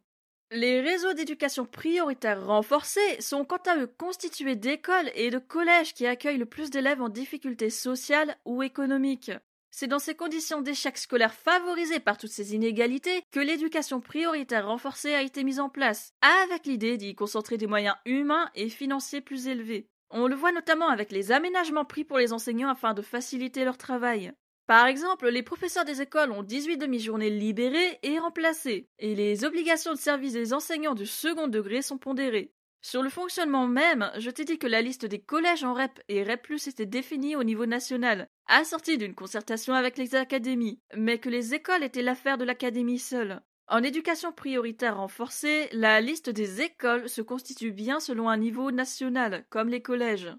Les 0.51 0.79
réseaux 0.79 1.11
d'éducation 1.11 1.65
prioritaire 1.65 2.45
renforcés 2.45 3.19
sont 3.19 3.43
quant 3.43 3.61
à 3.65 3.77
eux 3.77 3.87
constitués 3.97 4.55
d'écoles 4.55 5.11
et 5.13 5.29
de 5.29 5.39
collèges 5.39 5.93
qui 5.93 6.07
accueillent 6.07 6.37
le 6.37 6.45
plus 6.45 6.69
d'élèves 6.69 7.01
en 7.01 7.09
difficulté 7.09 7.69
sociale 7.69 8.37
ou 8.45 8.63
économique. 8.63 9.31
C'est 9.71 9.87
dans 9.87 9.99
ces 9.99 10.15
conditions 10.15 10.61
d'échec 10.61 10.97
scolaire 10.97 11.33
favorisées 11.33 11.99
par 11.99 12.17
toutes 12.17 12.31
ces 12.31 12.55
inégalités 12.55 13.23
que 13.31 13.41
l'éducation 13.41 13.99
prioritaire 13.99 14.67
renforcée 14.67 15.13
a 15.13 15.21
été 15.21 15.43
mise 15.43 15.59
en 15.59 15.67
place, 15.67 16.13
avec 16.21 16.65
l'idée 16.65 16.95
d'y 16.95 17.13
concentrer 17.13 17.57
des 17.57 17.67
moyens 17.67 17.97
humains 18.05 18.49
et 18.55 18.69
financiers 18.69 19.19
plus 19.19 19.47
élevés. 19.47 19.89
On 20.11 20.27
le 20.27 20.35
voit 20.35 20.53
notamment 20.53 20.87
avec 20.87 21.11
les 21.11 21.33
aménagements 21.33 21.83
pris 21.83 22.05
pour 22.05 22.19
les 22.19 22.31
enseignants 22.31 22.69
afin 22.69 22.93
de 22.93 23.01
faciliter 23.01 23.65
leur 23.65 23.77
travail. 23.77 24.31
Par 24.67 24.85
exemple, 24.87 25.29
les 25.29 25.43
professeurs 25.43 25.85
des 25.85 26.01
écoles 26.01 26.33
ont 26.33 26.43
18 26.43 26.77
demi-journées 26.77 27.29
libérées 27.29 27.99
et 28.03 28.19
remplacées, 28.19 28.89
et 28.99 29.15
les 29.15 29.45
obligations 29.45 29.93
de 29.93 29.97
service 29.97 30.33
des 30.33 30.53
enseignants 30.53 30.93
du 30.93 31.05
second 31.05 31.47
degré 31.47 31.81
sont 31.81 31.97
pondérées. 31.97 32.51
Sur 32.81 33.01
le 33.01 33.09
fonctionnement 33.09 33.65
même, 33.65 34.11
je 34.17 34.29
t'ai 34.29 34.43
dit 34.43 34.59
que 34.59 34.67
la 34.67 34.81
liste 34.81 35.05
des 35.05 35.19
collèges 35.19 35.63
en 35.63 35.73
REP 35.73 36.01
et 36.09 36.21
REP 36.21 36.51
était 36.67 36.85
définie 36.85 37.37
au 37.37 37.45
niveau 37.45 37.65
national, 37.65 38.27
assortie 38.47 38.97
d'une 38.97 39.15
concertation 39.15 39.73
avec 39.73 39.97
les 39.97 40.15
académies, 40.15 40.81
mais 40.95 41.17
que 41.17 41.29
les 41.29 41.53
écoles 41.53 41.83
étaient 41.83 42.01
l'affaire 42.01 42.37
de 42.37 42.43
l'académie 42.43 42.99
seule. 42.99 43.41
En 43.69 43.83
éducation 43.83 44.33
prioritaire 44.33 44.97
renforcée, 44.97 45.69
la 45.71 46.01
liste 46.01 46.29
des 46.29 46.61
écoles 46.61 47.07
se 47.07 47.21
constitue 47.21 47.71
bien 47.71 48.01
selon 48.01 48.27
un 48.27 48.37
niveau 48.37 48.71
national, 48.71 49.45
comme 49.49 49.69
les 49.69 49.81
collèges. 49.81 50.33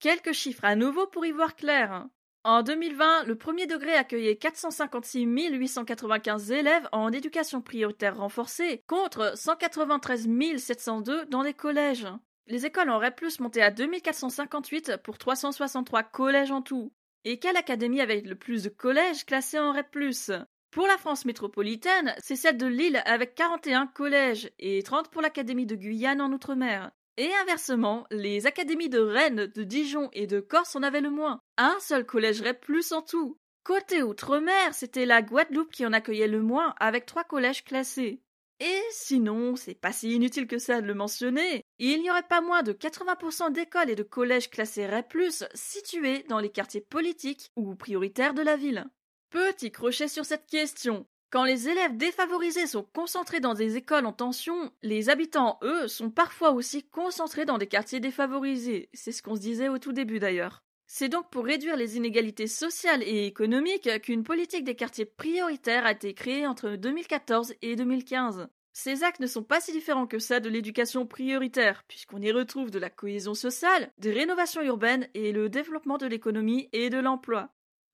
Quelques 0.00 0.32
chiffres 0.32 0.64
à 0.64 0.74
nouveau 0.74 1.06
pour 1.06 1.26
y 1.26 1.32
voir 1.32 1.54
clair. 1.54 2.06
En 2.46 2.62
2020, 2.62 3.24
le 3.24 3.36
premier 3.36 3.66
degré 3.66 3.94
accueillait 3.94 4.36
456 4.36 5.24
895 5.24 6.50
élèves 6.50 6.86
en 6.92 7.10
éducation 7.10 7.62
prioritaire 7.62 8.18
renforcée 8.18 8.82
contre 8.86 9.32
193 9.34 10.28
702 10.58 11.24
dans 11.24 11.40
les 11.40 11.54
collèges. 11.54 12.06
Les 12.46 12.66
écoles 12.66 12.90
en 12.90 12.98
REP+, 12.98 13.22
montaient 13.40 13.62
à 13.62 13.70
2458 13.70 14.98
pour 15.02 15.16
363 15.16 16.02
collèges 16.02 16.50
en 16.50 16.60
tout. 16.60 16.92
Et 17.24 17.38
quelle 17.38 17.56
académie 17.56 18.02
avait 18.02 18.20
le 18.20 18.34
plus 18.34 18.64
de 18.64 18.68
collèges 18.68 19.24
classés 19.24 19.58
en 19.58 19.72
REP+. 19.72 19.96
Pour 20.70 20.86
la 20.86 20.98
France 20.98 21.24
métropolitaine, 21.24 22.14
c'est 22.18 22.36
celle 22.36 22.58
de 22.58 22.66
Lille 22.66 23.00
avec 23.06 23.34
41 23.36 23.86
collèges 23.86 24.50
et 24.58 24.82
30 24.82 25.10
pour 25.10 25.22
l'Académie 25.22 25.64
de 25.64 25.76
Guyane 25.76 26.20
en 26.20 26.30
Outre-mer. 26.30 26.90
Et 27.16 27.32
inversement, 27.42 28.06
les 28.10 28.46
académies 28.46 28.88
de 28.88 28.98
Rennes, 28.98 29.46
de 29.46 29.62
Dijon 29.62 30.08
et 30.12 30.26
de 30.26 30.40
Corse 30.40 30.74
en 30.74 30.82
avaient 30.82 31.00
le 31.00 31.10
moins. 31.10 31.40
Un 31.56 31.76
seul 31.80 32.04
collège 32.04 32.40
REP 32.40 32.60
plus 32.60 32.92
en 32.92 33.02
tout. 33.02 33.38
Côté 33.62 34.02
Outre-mer, 34.02 34.74
c'était 34.74 35.06
la 35.06 35.22
Guadeloupe 35.22 35.70
qui 35.70 35.86
en 35.86 35.92
accueillait 35.92 36.26
le 36.26 36.42
moins 36.42 36.74
avec 36.80 37.06
trois 37.06 37.22
collèges 37.22 37.64
classés. 37.64 38.20
Et 38.58 38.80
sinon, 38.90 39.54
c'est 39.54 39.74
pas 39.74 39.92
si 39.92 40.12
inutile 40.12 40.46
que 40.48 40.58
ça 40.58 40.80
de 40.80 40.86
le 40.86 40.94
mentionner, 40.94 41.64
il 41.78 42.02
n'y 42.02 42.10
aurait 42.10 42.22
pas 42.22 42.40
moins 42.40 42.62
de 42.62 42.72
80% 42.72 43.52
d'écoles 43.52 43.90
et 43.90 43.96
de 43.96 44.02
collèges 44.02 44.50
classés 44.50 44.86
REP+, 44.86 45.14
situés 45.54 46.24
dans 46.28 46.40
les 46.40 46.50
quartiers 46.50 46.80
politiques 46.80 47.50
ou 47.56 47.76
prioritaires 47.76 48.34
de 48.34 48.42
la 48.42 48.56
ville. 48.56 48.86
Petit 49.30 49.70
crochet 49.70 50.08
sur 50.08 50.24
cette 50.24 50.46
question. 50.46 51.06
Quand 51.30 51.44
les 51.44 51.68
élèves 51.68 51.96
défavorisés 51.96 52.66
sont 52.66 52.84
concentrés 52.84 53.40
dans 53.40 53.54
des 53.54 53.76
écoles 53.76 54.06
en 54.06 54.12
tension, 54.12 54.70
les 54.82 55.10
habitants, 55.10 55.58
eux, 55.62 55.88
sont 55.88 56.10
parfois 56.10 56.52
aussi 56.52 56.84
concentrés 56.84 57.44
dans 57.44 57.58
des 57.58 57.66
quartiers 57.66 58.00
défavorisés. 58.00 58.88
C'est 58.94 59.12
ce 59.12 59.22
qu'on 59.22 59.34
se 59.34 59.40
disait 59.40 59.68
au 59.68 59.78
tout 59.78 59.92
début 59.92 60.20
d'ailleurs. 60.20 60.62
C'est 60.86 61.08
donc 61.08 61.30
pour 61.30 61.44
réduire 61.44 61.76
les 61.76 61.96
inégalités 61.96 62.46
sociales 62.46 63.02
et 63.02 63.26
économiques 63.26 63.88
qu'une 64.02 64.22
politique 64.22 64.64
des 64.64 64.76
quartiers 64.76 65.06
prioritaires 65.06 65.86
a 65.86 65.92
été 65.92 66.14
créée 66.14 66.46
entre 66.46 66.76
2014 66.76 67.54
et 67.62 67.74
2015. 67.74 68.46
Ces 68.72 69.02
actes 69.02 69.20
ne 69.20 69.26
sont 69.26 69.42
pas 69.42 69.60
si 69.60 69.72
différents 69.72 70.06
que 70.06 70.18
ça 70.18 70.40
de 70.40 70.48
l'éducation 70.48 71.06
prioritaire, 71.06 71.84
puisqu'on 71.88 72.20
y 72.20 72.32
retrouve 72.32 72.70
de 72.70 72.78
la 72.78 72.90
cohésion 72.90 73.34
sociale, 73.34 73.90
des 73.98 74.12
rénovations 74.12 74.62
urbaines 74.62 75.08
et 75.14 75.32
le 75.32 75.48
développement 75.48 75.96
de 75.96 76.06
l'économie 76.06 76.68
et 76.72 76.90
de 76.90 76.98
l'emploi. 76.98 77.50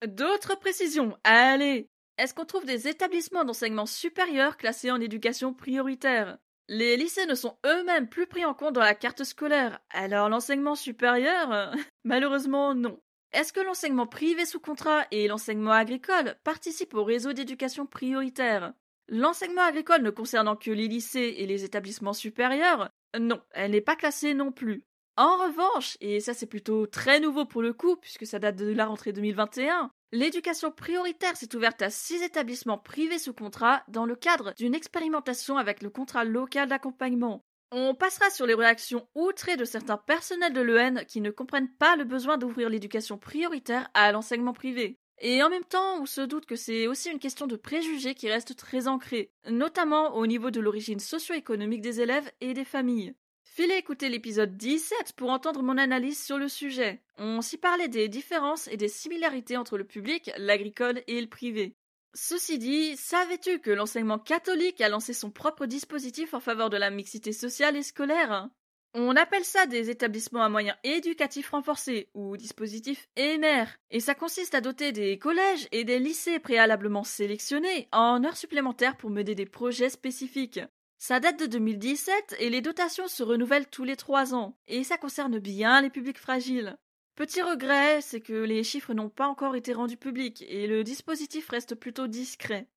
D'autres 0.06 0.58
précisions, 0.58 1.16
allez 1.22 1.90
est-ce 2.20 2.34
qu'on 2.34 2.44
trouve 2.44 2.66
des 2.66 2.86
établissements 2.86 3.44
d'enseignement 3.44 3.86
supérieur 3.86 4.58
classés 4.58 4.90
en 4.90 5.00
éducation 5.00 5.54
prioritaire? 5.54 6.36
Les 6.68 6.96
lycées 6.98 7.24
ne 7.24 7.34
sont 7.34 7.56
eux-mêmes 7.64 8.08
plus 8.08 8.26
pris 8.26 8.44
en 8.44 8.52
compte 8.52 8.74
dans 8.74 8.80
la 8.80 8.94
carte 8.94 9.24
scolaire, 9.24 9.80
alors 9.90 10.28
l'enseignement 10.28 10.74
supérieur 10.74 11.74
Malheureusement 12.04 12.74
non. 12.74 13.00
Est-ce 13.32 13.52
que 13.52 13.60
l'enseignement 13.60 14.06
privé 14.06 14.44
sous 14.44 14.60
contrat 14.60 15.06
et 15.10 15.28
l'enseignement 15.28 15.72
agricole 15.72 16.36
participent 16.44 16.94
au 16.94 17.04
réseau 17.04 17.32
d'éducation 17.32 17.86
prioritaire? 17.86 18.74
L'enseignement 19.08 19.62
agricole 19.62 20.02
ne 20.02 20.10
concernant 20.10 20.56
que 20.56 20.70
les 20.70 20.88
lycées 20.88 21.36
et 21.38 21.46
les 21.46 21.64
établissements 21.64 22.12
supérieurs, 22.12 22.90
non, 23.18 23.40
elle 23.52 23.70
n'est 23.70 23.80
pas 23.80 23.96
classée 23.96 24.34
non 24.34 24.52
plus. 24.52 24.84
En 25.16 25.38
revanche, 25.38 25.96
et 26.00 26.20
ça 26.20 26.34
c'est 26.34 26.46
plutôt 26.46 26.86
très 26.86 27.18
nouveau 27.18 27.46
pour 27.46 27.62
le 27.62 27.72
coup, 27.72 27.96
puisque 27.96 28.26
ça 28.26 28.38
date 28.38 28.56
de 28.56 28.72
la 28.72 28.86
rentrée 28.86 29.12
2021, 29.12 29.90
L'éducation 30.12 30.72
prioritaire 30.72 31.36
s'est 31.36 31.54
ouverte 31.54 31.82
à 31.82 31.90
six 31.90 32.20
établissements 32.22 32.78
privés 32.78 33.20
sous 33.20 33.32
contrat 33.32 33.84
dans 33.86 34.06
le 34.06 34.16
cadre 34.16 34.52
d'une 34.54 34.74
expérimentation 34.74 35.56
avec 35.56 35.82
le 35.82 35.90
contrat 35.90 36.24
local 36.24 36.68
d'accompagnement. 36.68 37.44
On 37.70 37.94
passera 37.94 38.28
sur 38.30 38.46
les 38.46 38.54
réactions 38.54 39.06
outrées 39.14 39.56
de 39.56 39.64
certains 39.64 39.98
personnels 39.98 40.52
de 40.52 40.60
l'EN 40.60 41.04
qui 41.06 41.20
ne 41.20 41.30
comprennent 41.30 41.72
pas 41.72 41.94
le 41.94 42.02
besoin 42.02 42.38
d'ouvrir 42.38 42.68
l'éducation 42.68 43.18
prioritaire 43.18 43.88
à 43.94 44.10
l'enseignement 44.10 44.52
privé. 44.52 44.98
Et 45.20 45.44
en 45.44 45.50
même 45.50 45.64
temps, 45.64 46.02
on 46.02 46.06
se 46.06 46.22
doute 46.22 46.46
que 46.46 46.56
c'est 46.56 46.88
aussi 46.88 47.10
une 47.10 47.20
question 47.20 47.46
de 47.46 47.54
préjugés 47.54 48.14
qui 48.14 48.28
reste 48.28 48.56
très 48.56 48.88
ancrée, 48.88 49.30
notamment 49.48 50.16
au 50.16 50.26
niveau 50.26 50.50
de 50.50 50.58
l'origine 50.58 50.98
socio-économique 50.98 51.82
des 51.82 52.00
élèves 52.00 52.32
et 52.40 52.52
des 52.52 52.64
familles. 52.64 53.14
Filez 53.52 53.78
écouter 53.78 54.08
l'épisode 54.08 54.56
17 54.56 55.14
pour 55.16 55.30
entendre 55.30 55.64
mon 55.64 55.76
analyse 55.76 56.22
sur 56.22 56.38
le 56.38 56.46
sujet. 56.46 57.02
On 57.18 57.42
s'y 57.42 57.56
parlait 57.56 57.88
des 57.88 58.06
différences 58.06 58.68
et 58.68 58.76
des 58.76 58.86
similarités 58.86 59.56
entre 59.56 59.76
le 59.76 59.82
public, 59.82 60.30
l'agricole 60.38 61.02
et 61.08 61.20
le 61.20 61.26
privé. 61.26 61.74
Ceci 62.14 62.58
dit, 62.58 62.96
savais-tu 62.96 63.58
que 63.58 63.72
l'enseignement 63.72 64.20
catholique 64.20 64.80
a 64.80 64.88
lancé 64.88 65.12
son 65.12 65.32
propre 65.32 65.66
dispositif 65.66 66.32
en 66.32 66.38
faveur 66.38 66.70
de 66.70 66.76
la 66.76 66.90
mixité 66.90 67.32
sociale 67.32 67.76
et 67.76 67.82
scolaire? 67.82 68.48
On 68.94 69.16
appelle 69.16 69.44
ça 69.44 69.66
des 69.66 69.90
établissements 69.90 70.44
à 70.44 70.48
moyens 70.48 70.76
éducatifs 70.84 71.50
renforcés 71.50 72.08
ou 72.14 72.36
dispositifs 72.36 73.08
EMER, 73.16 73.64
et 73.90 73.98
ça 73.98 74.14
consiste 74.14 74.54
à 74.54 74.60
doter 74.60 74.92
des 74.92 75.18
collèges 75.18 75.66
et 75.72 75.82
des 75.82 75.98
lycées 75.98 76.38
préalablement 76.38 77.02
sélectionnés 77.02 77.88
en 77.90 78.22
heures 78.22 78.36
supplémentaires 78.36 78.96
pour 78.96 79.10
mener 79.10 79.34
des 79.34 79.46
projets 79.46 79.90
spécifiques. 79.90 80.60
Ça 81.02 81.18
date 81.18 81.40
de 81.40 81.46
2017 81.46 82.36
et 82.40 82.50
les 82.50 82.60
dotations 82.60 83.08
se 83.08 83.22
renouvellent 83.22 83.70
tous 83.70 83.84
les 83.84 83.96
trois 83.96 84.34
ans, 84.34 84.58
et 84.68 84.84
ça 84.84 84.98
concerne 84.98 85.38
bien 85.38 85.80
les 85.80 85.88
publics 85.88 86.18
fragiles. 86.18 86.76
Petit 87.14 87.40
regret, 87.40 88.02
c'est 88.02 88.20
que 88.20 88.34
les 88.34 88.62
chiffres 88.62 88.92
n'ont 88.92 89.08
pas 89.08 89.26
encore 89.26 89.56
été 89.56 89.72
rendus 89.72 89.96
publics 89.96 90.44
et 90.46 90.66
le 90.66 90.84
dispositif 90.84 91.48
reste 91.48 91.74
plutôt 91.74 92.06
discret. 92.06 92.68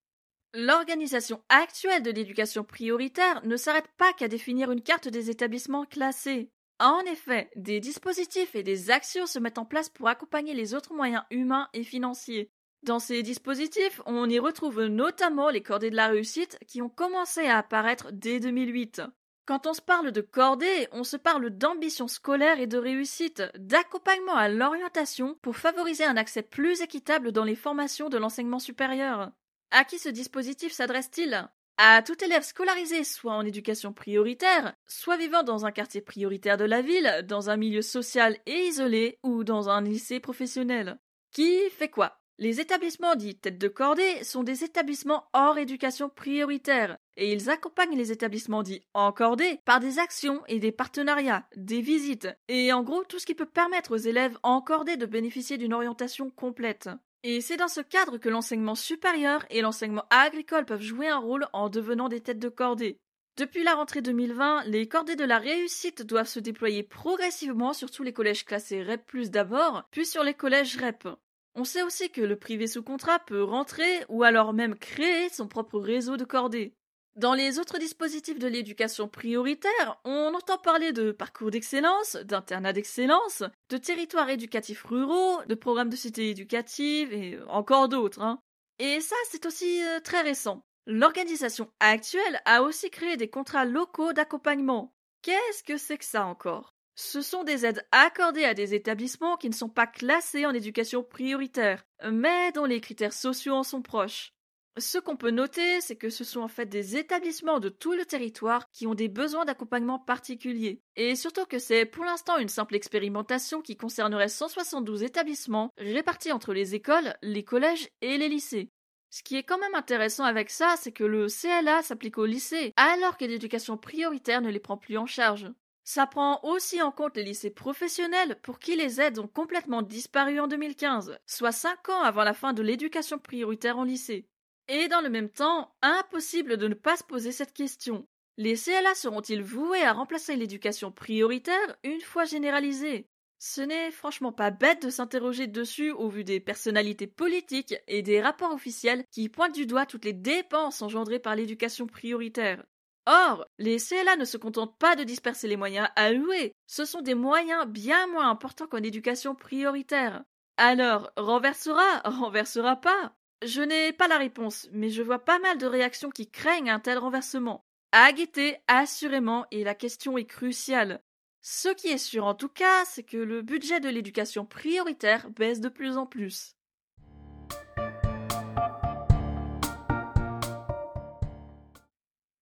L'organisation 0.53 1.43
actuelle 1.49 2.01
de 2.01 2.11
l'éducation 2.11 2.63
prioritaire 2.63 3.45
ne 3.45 3.57
s'arrête 3.57 3.89
pas 3.97 4.13
qu'à 4.13 4.29
définir 4.29 4.71
une 4.71 4.81
carte 4.81 5.09
des 5.09 5.29
établissements 5.29 5.85
classés. 5.85 6.49
En 6.79 7.01
effet, 7.01 7.51
des 7.57 7.81
dispositifs 7.81 8.55
et 8.55 8.63
des 8.63 8.89
actions 8.89 9.25
se 9.25 9.37
mettent 9.37 9.57
en 9.57 9.65
place 9.65 9.89
pour 9.89 10.07
accompagner 10.07 10.53
les 10.53 10.73
autres 10.73 10.93
moyens 10.93 11.23
humains 11.29 11.67
et 11.73 11.83
financiers. 11.83 12.49
Dans 12.83 12.99
ces 12.99 13.23
dispositifs, 13.23 14.01
on 14.05 14.29
y 14.29 14.39
retrouve 14.39 14.83
notamment 14.83 15.49
les 15.49 15.63
cordées 15.63 15.89
de 15.89 15.95
la 15.95 16.09
réussite 16.09 16.59
qui 16.67 16.81
ont 16.81 16.89
commencé 16.89 17.45
à 17.47 17.59
apparaître 17.59 18.11
dès 18.11 18.41
2008. 18.41 19.01
Quand 19.45 19.67
on 19.67 19.73
se 19.73 19.81
parle 19.81 20.11
de 20.11 20.19
cordée, 20.19 20.89
on 20.91 21.05
se 21.05 21.15
parle 21.15 21.49
d'ambition 21.49 22.09
scolaire 22.09 22.59
et 22.59 22.67
de 22.67 22.77
réussite, 22.77 23.41
d'accompagnement 23.57 24.35
à 24.35 24.49
l'orientation 24.49 25.37
pour 25.41 25.55
favoriser 25.55 26.03
un 26.03 26.17
accès 26.17 26.41
plus 26.41 26.81
équitable 26.81 27.31
dans 27.31 27.45
les 27.45 27.55
formations 27.55 28.09
de 28.09 28.17
l'enseignement 28.17 28.59
supérieur. 28.59 29.31
À 29.71 29.85
qui 29.85 29.97
ce 29.97 30.09
dispositif 30.09 30.73
s'adresse-t-il? 30.73 31.49
À 31.77 32.01
tout 32.03 32.21
élève 32.21 32.43
scolarisé 32.43 33.05
soit 33.05 33.33
en 33.33 33.45
éducation 33.45 33.93
prioritaire, 33.93 34.75
soit 34.87 35.17
vivant 35.17 35.43
dans 35.43 35.65
un 35.65 35.71
quartier 35.71 36.01
prioritaire 36.01 36.57
de 36.57 36.65
la 36.65 36.81
ville, 36.81 37.23
dans 37.27 37.49
un 37.49 37.55
milieu 37.55 37.81
social 37.81 38.37
et 38.45 38.67
isolé 38.67 39.19
ou 39.23 39.45
dans 39.45 39.69
un 39.69 39.81
lycée 39.81 40.19
professionnel. 40.19 40.99
Qui 41.31 41.69
fait 41.69 41.89
quoi? 41.89 42.22
Les 42.39 42.59
établissements 42.59 43.15
dits 43.15 43.35
tête 43.35 43.59
de 43.59 43.67
cordée 43.67 44.23
sont 44.23 44.43
des 44.43 44.63
établissements 44.63 45.25
hors 45.33 45.57
éducation 45.59 46.09
prioritaire 46.09 46.97
et 47.15 47.31
ils 47.31 47.51
accompagnent 47.51 47.95
les 47.95 48.11
établissements 48.11 48.63
dits 48.63 48.81
encordés 48.95 49.59
par 49.65 49.79
des 49.79 49.99
actions 49.99 50.41
et 50.47 50.59
des 50.59 50.71
partenariats, 50.71 51.47
des 51.55 51.81
visites 51.81 52.27
et 52.47 52.73
en 52.73 52.81
gros 52.81 53.03
tout 53.03 53.19
ce 53.19 53.27
qui 53.27 53.35
peut 53.35 53.45
permettre 53.45 53.91
aux 53.91 53.97
élèves 53.97 54.37
encordés 54.41 54.97
de 54.97 55.05
bénéficier 55.05 55.57
d'une 55.57 55.73
orientation 55.73 56.31
complète. 56.31 56.89
Et 57.21 57.39
c'est 57.39 57.57
dans 57.57 57.67
ce 57.67 57.81
cadre 57.81 58.17
que 58.17 58.29
l'enseignement 58.29 58.75
supérieur 58.75 59.45
et 59.49 59.61
l'enseignement 59.61 60.05
agricole 60.09 60.65
peuvent 60.65 60.81
jouer 60.81 61.07
un 61.07 61.19
rôle 61.19 61.47
en 61.53 61.69
devenant 61.69 62.09
des 62.09 62.19
têtes 62.19 62.39
de 62.39 62.49
cordée. 62.49 62.97
Depuis 63.37 63.63
la 63.63 63.75
rentrée 63.75 64.01
2020, 64.01 64.65
les 64.65 64.87
cordées 64.87 65.15
de 65.15 65.23
la 65.23 65.37
réussite 65.37 66.03
doivent 66.03 66.27
se 66.27 66.39
déployer 66.39 66.83
progressivement 66.83 67.73
sur 67.73 67.89
tous 67.89 68.03
les 68.03 68.13
collèges 68.13 68.43
classés 68.45 68.83
REP 68.83 69.17
d'abord, 69.29 69.83
puis 69.91 70.05
sur 70.05 70.23
les 70.23 70.33
collèges 70.33 70.77
REP. 70.77 71.07
On 71.55 71.63
sait 71.63 71.83
aussi 71.83 72.09
que 72.09 72.21
le 72.21 72.35
privé 72.35 72.67
sous 72.67 72.83
contrat 72.83 73.19
peut 73.19 73.43
rentrer 73.43 74.05
ou 74.09 74.23
alors 74.23 74.53
même 74.53 74.75
créer 74.75 75.29
son 75.29 75.47
propre 75.47 75.79
réseau 75.79 76.17
de 76.17 76.25
cordées. 76.25 76.73
Dans 77.15 77.35
les 77.35 77.59
autres 77.59 77.77
dispositifs 77.77 78.39
de 78.39 78.47
l'éducation 78.47 79.07
prioritaire, 79.07 79.99
on 80.03 80.33
entend 80.33 80.57
parler 80.57 80.93
de 80.93 81.11
parcours 81.11 81.51
d'excellence, 81.51 82.15
d'internat 82.15 82.73
d'excellence, 82.73 83.43
de 83.69 83.77
territoires 83.77 84.31
éducatifs 84.31 84.83
ruraux, 84.83 85.43
de 85.45 85.53
programmes 85.53 85.91
de 85.91 85.95
cité 85.95 86.31
éducative 86.31 87.13
et 87.13 87.39
encore 87.49 87.87
d'autres. 87.87 88.21
Hein. 88.21 88.39
Et 88.79 88.99
ça, 88.99 89.15
c'est 89.29 89.45
aussi 89.45 89.83
euh, 89.83 89.99
très 89.99 90.21
récent. 90.21 90.63
L'organisation 90.87 91.69
actuelle 91.79 92.41
a 92.45 92.63
aussi 92.63 92.89
créé 92.89 93.15
des 93.15 93.29
contrats 93.29 93.65
locaux 93.65 94.13
d'accompagnement. 94.13 94.91
Qu'est-ce 95.21 95.63
que 95.63 95.77
c'est 95.77 95.99
que 95.99 96.05
ça 96.05 96.25
encore? 96.25 96.72
Ce 96.95 97.21
sont 97.21 97.43
des 97.43 97.65
aides 97.65 97.85
accordées 97.91 98.45
à 98.45 98.53
des 98.53 98.75
établissements 98.75 99.37
qui 99.37 99.49
ne 99.49 99.55
sont 99.55 99.69
pas 99.69 99.87
classés 99.87 100.45
en 100.45 100.53
éducation 100.53 101.03
prioritaire, 101.03 101.85
mais 102.11 102.51
dont 102.51 102.65
les 102.65 102.81
critères 102.81 103.13
sociaux 103.13 103.55
en 103.55 103.63
sont 103.63 103.81
proches. 103.81 104.33
Ce 104.77 104.97
qu'on 104.97 105.17
peut 105.17 105.29
noter, 105.29 105.81
c'est 105.81 105.95
que 105.95 106.09
ce 106.09 106.23
sont 106.23 106.41
en 106.41 106.47
fait 106.47 106.65
des 106.65 106.97
établissements 106.97 107.59
de 107.59 107.69
tout 107.69 107.93
le 107.93 108.05
territoire 108.05 108.71
qui 108.71 108.87
ont 108.87 108.95
des 108.95 109.07
besoins 109.07 109.45
d'accompagnement 109.45 109.99
particuliers. 109.99 110.81
Et 110.95 111.15
surtout 111.15 111.45
que 111.45 111.59
c'est 111.59 111.85
pour 111.85 112.05
l'instant 112.05 112.37
une 112.37 112.49
simple 112.49 112.75
expérimentation 112.75 113.61
qui 113.61 113.77
concernerait 113.77 114.29
172 114.29 115.03
établissements 115.03 115.69
répartis 115.77 116.31
entre 116.31 116.53
les 116.53 116.73
écoles, 116.73 117.15
les 117.21 117.43
collèges 117.43 117.87
et 118.01 118.17
les 118.17 118.29
lycées. 118.29 118.71
Ce 119.11 119.21
qui 119.21 119.35
est 119.35 119.43
quand 119.43 119.59
même 119.59 119.75
intéressant 119.75 120.23
avec 120.23 120.49
ça, 120.49 120.73
c'est 120.79 120.91
que 120.91 121.03
le 121.03 121.27
CLA 121.27 121.83
s'applique 121.83 122.17
aux 122.17 122.25
lycées, 122.25 122.73
alors 122.75 123.17
que 123.17 123.25
l'éducation 123.25 123.77
prioritaire 123.77 124.41
ne 124.41 124.49
les 124.49 124.59
prend 124.59 124.77
plus 124.77 124.97
en 124.97 125.05
charge. 125.05 125.51
Ça 125.83 126.07
prend 126.07 126.39
aussi 126.43 126.81
en 126.81 126.91
compte 126.91 127.17
les 127.17 127.23
lycées 127.23 127.49
professionnels 127.49 128.39
pour 128.41 128.59
qui 128.59 128.75
les 128.75 129.01
aides 129.01 129.19
ont 129.19 129.27
complètement 129.27 129.81
disparu 129.81 130.39
en 130.39 130.47
2015, 130.47 131.19
soit 131.25 131.51
5 131.51 131.89
ans 131.89 132.01
avant 132.01 132.23
la 132.23 132.33
fin 132.33 132.53
de 132.53 132.63
l'éducation 132.63 133.19
prioritaire 133.19 133.77
en 133.77 133.83
lycée. 133.83 134.27
Et 134.69 134.87
dans 134.87 135.01
le 135.01 135.09
même 135.09 135.29
temps, 135.29 135.75
impossible 135.81 136.55
de 136.55 136.69
ne 136.69 136.73
pas 136.73 136.95
se 136.95 137.03
poser 137.03 137.33
cette 137.33 137.53
question. 137.53 138.07
Les 138.37 138.55
CLA 138.55 138.95
seront-ils 138.95 139.43
voués 139.43 139.83
à 139.83 139.93
remplacer 139.93 140.37
l'éducation 140.37 140.91
prioritaire 140.91 141.77
une 141.83 142.01
fois 142.01 142.23
généralisée? 142.23 143.09
Ce 143.37 143.59
n'est 143.59 143.91
franchement 143.91 144.31
pas 144.31 144.51
bête 144.51 144.83
de 144.83 144.89
s'interroger 144.89 145.47
dessus 145.47 145.91
au 145.91 146.07
vu 146.07 146.23
des 146.23 146.39
personnalités 146.39 147.07
politiques 147.07 147.75
et 147.89 148.01
des 148.01 148.21
rapports 148.21 148.53
officiels 148.53 149.03
qui 149.11 149.27
pointent 149.27 149.53
du 149.53 149.65
doigt 149.65 149.85
toutes 149.85 150.05
les 150.05 150.13
dépenses 150.13 150.81
engendrées 150.81 151.19
par 151.19 151.35
l'éducation 151.35 151.85
prioritaire. 151.85 152.63
Or, 153.05 153.45
les 153.57 153.79
CLA 153.79 154.15
ne 154.15 154.25
se 154.25 154.37
contentent 154.37 154.77
pas 154.77 154.95
de 154.95 155.03
disperser 155.03 155.47
les 155.47 155.57
moyens 155.57 155.89
alloués, 155.95 156.53
ce 156.67 156.85
sont 156.85 157.01
des 157.01 157.15
moyens 157.15 157.65
bien 157.67 158.07
moins 158.07 158.29
importants 158.29 158.67
qu'en 158.67 158.77
éducation 158.77 159.35
prioritaire. 159.35 160.23
Alors, 160.57 161.11
renversera, 161.17 161.99
renversera 162.05 162.77
pas 162.77 163.15
Je 163.43 163.61
n'ai 163.61 163.91
pas 163.91 164.07
la 164.07 164.17
réponse, 164.17 164.69
mais 164.71 164.89
je 164.89 165.01
vois 165.01 165.19
pas 165.19 165.39
mal 165.39 165.57
de 165.57 165.65
réactions 165.65 166.11
qui 166.11 166.29
craignent 166.29 166.69
un 166.69 166.79
tel 166.79 166.97
renversement. 166.97 167.65
À 167.91 168.11
guetter, 168.13 168.57
assurément, 168.67 169.45
et 169.51 169.63
la 169.63 169.75
question 169.75 170.17
est 170.17 170.25
cruciale. 170.25 171.03
Ce 171.41 171.67
qui 171.69 171.89
est 171.89 171.97
sûr 171.97 172.25
en 172.25 172.35
tout 172.35 172.47
cas, 172.47 172.85
c'est 172.85 173.03
que 173.03 173.17
le 173.17 173.41
budget 173.41 173.81
de 173.81 173.89
l'éducation 173.89 174.45
prioritaire 174.45 175.29
baisse 175.29 175.59
de 175.59 175.69
plus 175.69 175.97
en 175.97 176.05
plus. 176.05 176.55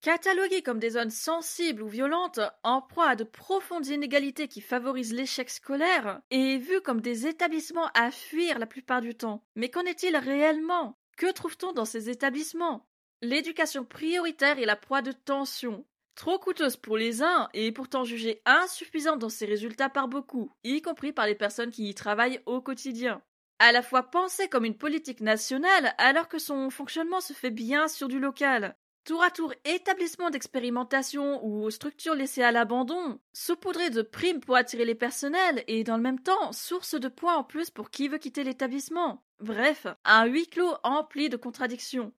Cataloguées 0.01 0.63
comme 0.63 0.79
des 0.79 0.91
zones 0.91 1.11
sensibles 1.11 1.83
ou 1.83 1.87
violentes, 1.87 2.39
en 2.63 2.81
proie 2.81 3.09
à 3.09 3.15
de 3.15 3.23
profondes 3.23 3.85
inégalités 3.85 4.47
qui 4.47 4.59
favorisent 4.59 5.13
l'échec 5.13 5.47
scolaire, 5.47 6.21
et 6.31 6.57
vues 6.57 6.81
comme 6.81 7.01
des 7.01 7.27
établissements 7.27 7.87
à 7.93 8.09
fuir 8.09 8.57
la 8.57 8.65
plupart 8.65 9.01
du 9.01 9.13
temps. 9.13 9.43
Mais 9.55 9.69
qu'en 9.69 9.85
est-il 9.85 10.17
réellement? 10.17 10.97
Que 11.17 11.31
trouve-t-on 11.31 11.73
dans 11.73 11.85
ces 11.85 12.09
établissements? 12.09 12.87
L'éducation 13.21 13.85
prioritaire 13.85 14.57
est 14.57 14.65
la 14.65 14.75
proie 14.75 15.03
de 15.03 15.11
tensions. 15.11 15.85
Trop 16.15 16.39
coûteuse 16.39 16.77
pour 16.77 16.97
les 16.97 17.21
uns 17.21 17.47
et 17.53 17.71
pourtant 17.71 18.03
jugée 18.03 18.41
insuffisante 18.47 19.19
dans 19.19 19.29
ses 19.29 19.45
résultats 19.45 19.89
par 19.89 20.07
beaucoup, 20.07 20.51
y 20.63 20.81
compris 20.81 21.13
par 21.13 21.27
les 21.27 21.35
personnes 21.35 21.69
qui 21.69 21.87
y 21.87 21.93
travaillent 21.93 22.41
au 22.47 22.59
quotidien. 22.59 23.21
À 23.59 23.71
la 23.71 23.83
fois 23.83 24.01
pensée 24.09 24.49
comme 24.49 24.65
une 24.65 24.77
politique 24.77 25.21
nationale 25.21 25.93
alors 25.99 26.27
que 26.27 26.39
son 26.39 26.71
fonctionnement 26.71 27.21
se 27.21 27.33
fait 27.33 27.51
bien 27.51 27.87
sur 27.87 28.07
du 28.07 28.19
local, 28.19 28.75
Tour 29.03 29.23
à 29.23 29.31
tour 29.31 29.51
établissement 29.65 30.29
d'expérimentation 30.29 31.43
ou 31.43 31.71
structure 31.71 32.13
laissée 32.13 32.43
à 32.43 32.51
l'abandon, 32.51 33.19
saupoudré 33.33 33.89
de 33.89 34.03
primes 34.03 34.39
pour 34.39 34.55
attirer 34.55 34.85
les 34.85 34.93
personnels 34.93 35.63
et 35.67 35.83
dans 35.83 35.97
le 35.97 36.03
même 36.03 36.19
temps 36.19 36.51
source 36.51 36.93
de 36.93 37.07
points 37.07 37.35
en 37.35 37.43
plus 37.43 37.71
pour 37.71 37.89
qui 37.89 38.07
veut 38.07 38.19
quitter 38.19 38.43
l'établissement. 38.43 39.23
Bref, 39.39 39.87
un 40.05 40.25
huis 40.25 40.47
clos 40.47 40.75
empli 40.83 41.29
de 41.29 41.37
contradictions. 41.37 42.13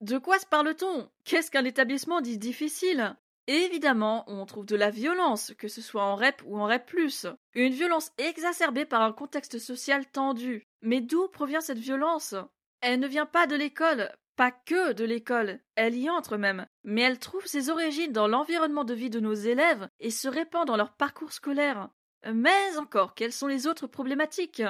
De 0.00 0.18
quoi 0.18 0.38
se 0.38 0.46
parle-t-on? 0.46 1.10
Qu'est-ce 1.24 1.50
qu'un 1.50 1.64
établissement 1.64 2.20
dit 2.20 2.38
difficile? 2.38 3.16
Évidemment, 3.48 4.22
on 4.28 4.46
trouve 4.46 4.66
de 4.66 4.76
la 4.76 4.90
violence, 4.90 5.52
que 5.58 5.66
ce 5.66 5.82
soit 5.82 6.04
en 6.04 6.14
REP 6.14 6.42
ou 6.46 6.56
en 6.56 6.66
REP+. 6.66 6.92
Une 7.54 7.72
violence 7.72 8.12
exacerbée 8.16 8.84
par 8.84 9.02
un 9.02 9.12
contexte 9.12 9.58
social 9.58 10.06
tendu. 10.06 10.68
Mais 10.82 11.00
d'où 11.00 11.26
provient 11.26 11.60
cette 11.60 11.78
violence? 11.78 12.36
Elle 12.80 13.00
ne 13.00 13.08
vient 13.08 13.26
pas 13.26 13.48
de 13.48 13.56
l'école, 13.56 14.12
pas 14.38 14.52
que 14.52 14.92
de 14.92 15.02
l'école, 15.02 15.58
elle 15.74 15.96
y 15.96 16.08
entre 16.08 16.36
même, 16.36 16.68
mais 16.84 17.00
elle 17.00 17.18
trouve 17.18 17.44
ses 17.44 17.70
origines 17.70 18.12
dans 18.12 18.28
l'environnement 18.28 18.84
de 18.84 18.94
vie 18.94 19.10
de 19.10 19.18
nos 19.18 19.34
élèves 19.34 19.88
et 19.98 20.12
se 20.12 20.28
répand 20.28 20.64
dans 20.64 20.76
leur 20.76 20.94
parcours 20.94 21.32
scolaire. 21.32 21.88
Mais 22.32 22.78
encore, 22.78 23.16
quelles 23.16 23.32
sont 23.32 23.48
les 23.48 23.66
autres 23.66 23.88
problématiques? 23.88 24.62